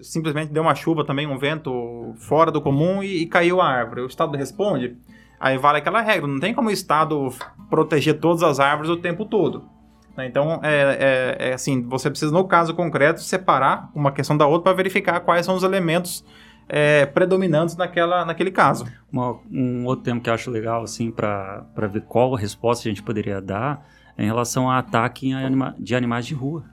Simplesmente 0.00 0.52
deu 0.52 0.62
uma 0.62 0.74
chuva 0.74 1.04
também, 1.04 1.26
um 1.26 1.38
vento 1.38 2.14
fora 2.18 2.50
do 2.50 2.60
comum 2.60 3.02
e, 3.02 3.22
e 3.22 3.26
caiu 3.26 3.60
a 3.60 3.66
árvore. 3.68 4.02
O 4.02 4.06
Estado 4.06 4.36
responde. 4.36 4.96
Aí 5.40 5.56
vale 5.56 5.78
aquela 5.78 6.00
regra, 6.00 6.26
não 6.26 6.40
tem 6.40 6.52
como 6.54 6.68
o 6.68 6.72
Estado 6.72 7.28
proteger 7.70 8.18
todas 8.18 8.42
as 8.42 8.60
árvores 8.60 8.90
o 8.90 8.96
tempo 8.96 9.24
todo. 9.24 9.64
né? 10.16 10.26
Então, 10.26 10.60
é, 10.62 11.36
é- 11.40 11.48
é 11.50 11.52
assim, 11.54 11.82
você 11.82 12.08
precisa, 12.10 12.32
no 12.32 12.44
caso 12.44 12.74
concreto, 12.74 13.20
separar 13.20 13.90
uma 13.94 14.12
questão 14.12 14.36
da 14.36 14.46
outra 14.46 14.64
para 14.64 14.72
verificar 14.76 15.20
quais 15.20 15.44
são 15.46 15.54
os 15.54 15.62
elementos 15.62 16.24
é, 16.68 17.06
predominantes 17.06 17.76
naquela, 17.76 18.24
naquele 18.24 18.50
caso. 18.50 18.86
Uma- 19.12 19.38
um 19.50 19.84
outro 19.86 20.04
tema 20.04 20.20
que 20.20 20.28
eu 20.30 20.34
acho 20.34 20.50
legal, 20.50 20.82
assim, 20.82 21.10
para 21.10 21.64
ver 21.90 22.02
qual 22.02 22.34
resposta 22.34 22.88
a 22.88 22.90
gente 22.90 23.02
poderia 23.02 23.40
dar 23.40 23.86
é 24.16 24.22
em 24.22 24.26
relação 24.26 24.70
a 24.70 24.78
ataque 24.78 25.32
anima- 25.32 25.74
de 25.78 25.94
animais 25.94 26.26
de 26.26 26.34
rua. 26.34 26.64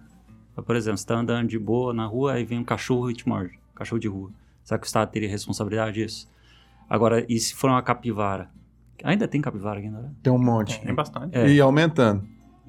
Por 0.66 0.76
exemplo, 0.76 0.98
você 0.98 1.04
está 1.04 1.16
andando 1.16 1.48
de 1.48 1.58
boa 1.58 1.94
na 1.94 2.06
rua, 2.06 2.34
aí 2.34 2.44
vem 2.46 2.60
um 2.60 2.64
cachorro 2.64 3.10
e 3.10 3.14
te 3.16 3.28
morde. 3.28 3.58
Cachorro 3.74 4.00
de 4.00 4.08
rua. 4.08 4.30
Será 4.64 4.78
que 4.78 4.86
o 4.86 4.88
Estado 4.88 5.10
teria 5.10 5.28
responsabilidade 5.30 5.94
disso? 5.94 6.30
Agora, 6.90 7.26
e 7.28 7.40
se 7.40 7.56
for 7.56 7.70
uma 7.70 7.82
capivara? 7.82 8.50
Ainda 9.04 9.28
tem 9.28 9.42
capivara 9.42 9.80
aqui, 9.80 9.90
né? 9.90 10.12
Tem 10.22 10.32
um 10.32 10.38
monte. 10.38 10.80
Tem 10.82 10.94
bastante. 10.94 11.36
É. 11.36 11.48
E 11.50 11.60
aumentando. 11.60 12.24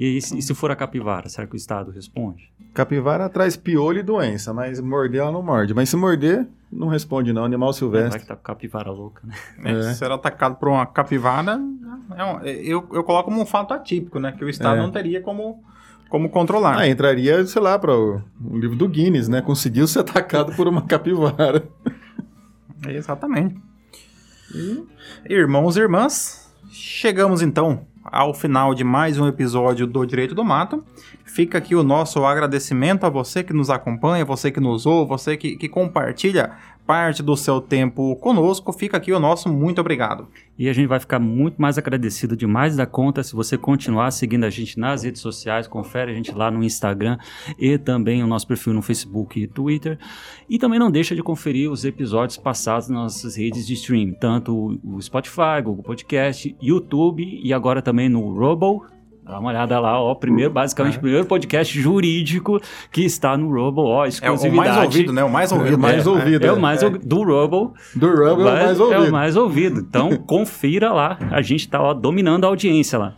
E, 0.05 0.21
se- 0.21 0.37
e 0.39 0.43
se 0.43 0.55
for 0.55 0.71
a 0.71 0.77
capivara, 0.77 1.29
será 1.29 1.47
que 1.47 1.55
o 1.55 1.57
Estado 1.57 1.91
responde? 1.91 2.51
Capivara 2.75 3.29
traz 3.29 3.57
piolho 3.57 4.01
e 4.01 4.03
doença, 4.03 4.53
mas 4.53 4.81
morder 4.81 5.21
ela 5.21 5.31
não 5.31 5.43
morde. 5.43 5.75
Mas 5.75 5.91
se 5.91 5.97
morder, 5.97 6.47
não 6.73 6.89
responde 6.89 7.33
não. 7.33 7.45
Animal 7.45 7.69
Vai 7.71 7.79
silvestre. 7.79 8.21
que 8.21 8.27
tá 8.27 8.35
com 8.35 8.43
capivara 8.43 8.91
louca, 8.91 9.21
né? 9.25 9.35
né? 9.59 9.91
É. 9.91 9.95
Ser 9.95 10.11
atacado 10.11 10.57
por 10.57 10.69
uma 10.69 10.85
capivara, 10.87 11.61
é 12.17 12.25
um- 12.25 12.41
eu, 12.41 12.89
eu 12.93 13.05
coloco 13.05 13.31
como 13.31 13.41
um 13.43 13.47
fato 13.47 13.75
atípico, 13.75 14.19
né? 14.19 14.33
Que 14.33 14.45
o 14.45 14.49
Estado 14.49 14.79
É. 14.79 14.83
não 14.83 14.91
teria 14.91 15.21
como, 15.21 15.63
como 16.09 16.31
controlar. 16.31 16.79
Ah, 16.79 16.89
entraria, 16.89 17.45
sei 17.47 17.61
lá, 17.63 17.79
para 17.79 17.95
o, 17.95 18.23
o 18.45 18.59
livro 18.59 18.75
do 18.77 18.89
Guinness, 18.89 19.29
né? 19.29 19.41
Conseguiu 19.43 19.87
ser 19.87 20.01
atacado 20.01 20.53
por 20.57 20.67
uma 20.67 20.83
capivara. 20.89 21.63
Exatamente. 22.89 23.61
Irmãos 25.29 25.77
e 25.77 25.81
irmãs, 25.81 26.53
chegamos 26.71 27.43
então 27.43 27.87
ao 28.05 28.35
final 28.35 28.75
de 28.75 28.85
mais 28.85 29.19
um 29.19 29.27
episódio 29.27 29.87
do 29.87 30.05
Direito 30.05 30.35
do 30.35 30.45
Mato. 30.45 30.85
Fica 31.25 31.59
aqui 31.59 31.75
o 31.75 31.83
nosso 31.83 32.25
agradecimento 32.25 33.05
a 33.05 33.09
você 33.09 33.43
que 33.43 33.53
nos 33.53 33.71
acompanha, 33.71 34.25
você 34.25 34.51
que 34.51 34.61
nos 34.61 34.87
ouve, 34.87 35.09
você 35.09 35.37
que, 35.37 35.57
que 35.57 35.69
compartilha 35.69 36.53
parte 36.93 37.23
do 37.23 37.35
seu 37.35 37.59
tempo 37.59 38.15
conosco. 38.17 38.71
Fica 38.71 38.99
aqui 38.99 39.15
o 39.15 39.19
nosso 39.19 39.49
muito 39.49 39.81
obrigado. 39.81 40.29
E 40.59 40.69
a 40.69 40.75
gente 40.75 40.87
vai 40.87 41.01
ficar 41.01 41.19
muito 41.19 41.57
mais 41.57 41.79
agradecido 41.79 42.37
demais 42.37 42.77
da 42.77 42.85
conta 42.85 43.23
se 43.23 43.35
você 43.35 43.57
continuar 43.57 44.11
seguindo 44.11 44.45
a 44.45 44.51
gente 44.51 44.79
nas 44.79 45.03
redes 45.03 45.23
sociais. 45.23 45.67
Confere 45.67 46.13
a 46.13 46.15
gente 46.15 46.31
lá 46.33 46.51
no 46.51 46.63
Instagram 46.63 47.17
e 47.59 47.79
também 47.79 48.23
o 48.23 48.27
nosso 48.27 48.47
perfil 48.47 48.75
no 48.75 48.83
Facebook 48.83 49.43
e 49.43 49.47
Twitter. 49.47 49.99
E 50.51 50.59
também 50.59 50.79
não 50.79 50.91
deixa 50.91 51.15
de 51.15 51.23
conferir 51.23 51.71
os 51.71 51.83
episódios 51.83 52.37
passados 52.37 52.91
nas 52.91 53.15
nossas 53.15 53.37
redes 53.37 53.67
de 53.67 53.73
streaming, 53.73 54.13
tanto 54.13 54.79
o 54.85 55.01
Spotify, 55.01 55.63
Google 55.65 55.83
Podcast, 55.83 56.55
YouTube 56.61 57.25
e 57.43 57.55
agora 57.55 57.81
também 57.81 58.11
no 58.11 58.39
Robo. 58.39 58.85
Dá 59.25 59.39
uma 59.39 59.51
olhada 59.51 59.79
lá, 59.79 60.01
ó. 60.01 60.15
Primeiro, 60.17 60.51
basicamente, 60.51 60.99
o 60.99 61.01
primeiro 61.01 61.25
podcast 61.27 61.79
jurídico 61.81 62.61
que 62.91 63.05
está 63.05 63.37
no 63.37 63.53
Robo, 63.55 63.83
ó. 63.83 64.01
É 64.05 64.07
o 64.07 64.09
Exclusividade. 64.09 64.57
mais 64.57 64.85
ouvido, 64.85 65.13
né? 65.13 65.23
O 65.25 65.31
mais 65.31 65.53
ouvido. 65.53 65.73
É 65.73 65.77
o 65.77 65.79
mais 65.81 66.07
É, 66.07 66.11
ouvido. 66.11 66.45
É, 66.47 66.53
o 66.53 66.61
mais 66.61 66.83
É. 66.83 66.87
ouvido 66.87 67.07
do 67.07 67.23
Robo. 67.23 67.73
Do 67.95 68.07
Rumble 68.09 68.25
é 68.29 68.33
o 68.33 68.37
mais 68.55 68.81
É 68.81 68.83
ouvido. 68.83 69.09
o 69.09 69.13
mais 69.13 69.37
ouvido. 69.37 69.81
Então, 69.81 70.17
confira 70.27 70.93
lá. 70.93 71.19
A 71.31 71.41
gente 71.41 71.69
tá 71.69 71.81
ó, 71.81 71.95
dominando 71.95 72.45
a 72.45 72.49
audiência 72.49 72.99
lá. 72.99 73.15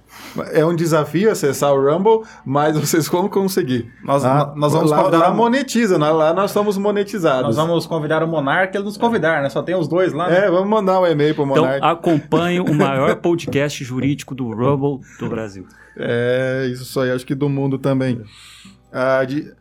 É 0.53 0.65
um 0.67 0.75
desafio 0.75 1.31
acessar 1.31 1.73
o 1.73 1.81
Rumble, 1.81 2.27
mas 2.45 2.77
vocês 2.79 3.07
vão 3.09 3.29
conseguir. 3.29 3.93
Nós- 4.03 4.25
Ah, 4.25 4.53
nós 4.57 4.73
vamos 4.73 4.91
lá, 4.91 4.99
convidar 4.99 5.19
lá 5.19 5.31
um- 5.31 5.37
monetiza, 5.37 5.97
lá, 5.97 6.11
lá 6.11 6.33
nós 6.35 6.51
somos 6.51 6.77
monetizados. 6.77 7.57
Nós 7.57 7.57
vamos 7.57 7.87
convidar 7.87 8.23
o 8.23 8.27
Monarca, 8.29 8.77
ele 8.77 8.85
nos 8.85 8.97
convidar, 8.97 9.43
né? 9.43 9.49
Só 9.49 9.63
tem 9.63 9.75
os 9.77 9.87
dois 9.87 10.13
lá. 10.13 10.29
né? 10.29 10.47
É, 10.47 10.51
vamos 10.51 10.69
mandar 10.69 11.01
um 11.01 11.07
e-mail 11.07 11.35
pro 11.35 11.45
Então, 11.45 11.57
Monark. 11.65 11.85
acompanhe 11.85 12.59
o 12.61 12.75
maior 12.75 13.15
podcast 13.23 13.85
jurídico 13.85 14.35
do 14.35 14.51
Rumble 14.53 15.01
do 15.21 15.29
Brasil. 15.29 15.67
É, 15.97 16.69
isso 16.73 16.99
aí, 16.99 17.13
acho 17.13 17.25
que 17.25 17.35
do 17.37 17.49
mundo 17.49 17.79
também. 17.79 18.21
Ah, 18.93 19.25
de 19.25 19.53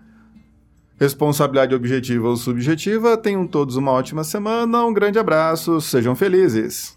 responsabilidade 1.00 1.76
objetiva 1.76 2.28
ou 2.30 2.36
subjetiva, 2.36 3.16
tenham 3.18 3.46
todos 3.46 3.76
uma 3.76 3.92
ótima 3.92 4.24
semana, 4.24 4.84
um 4.86 4.94
grande 4.94 5.20
abraço, 5.20 5.80
sejam 5.82 6.16
felizes. 6.16 6.92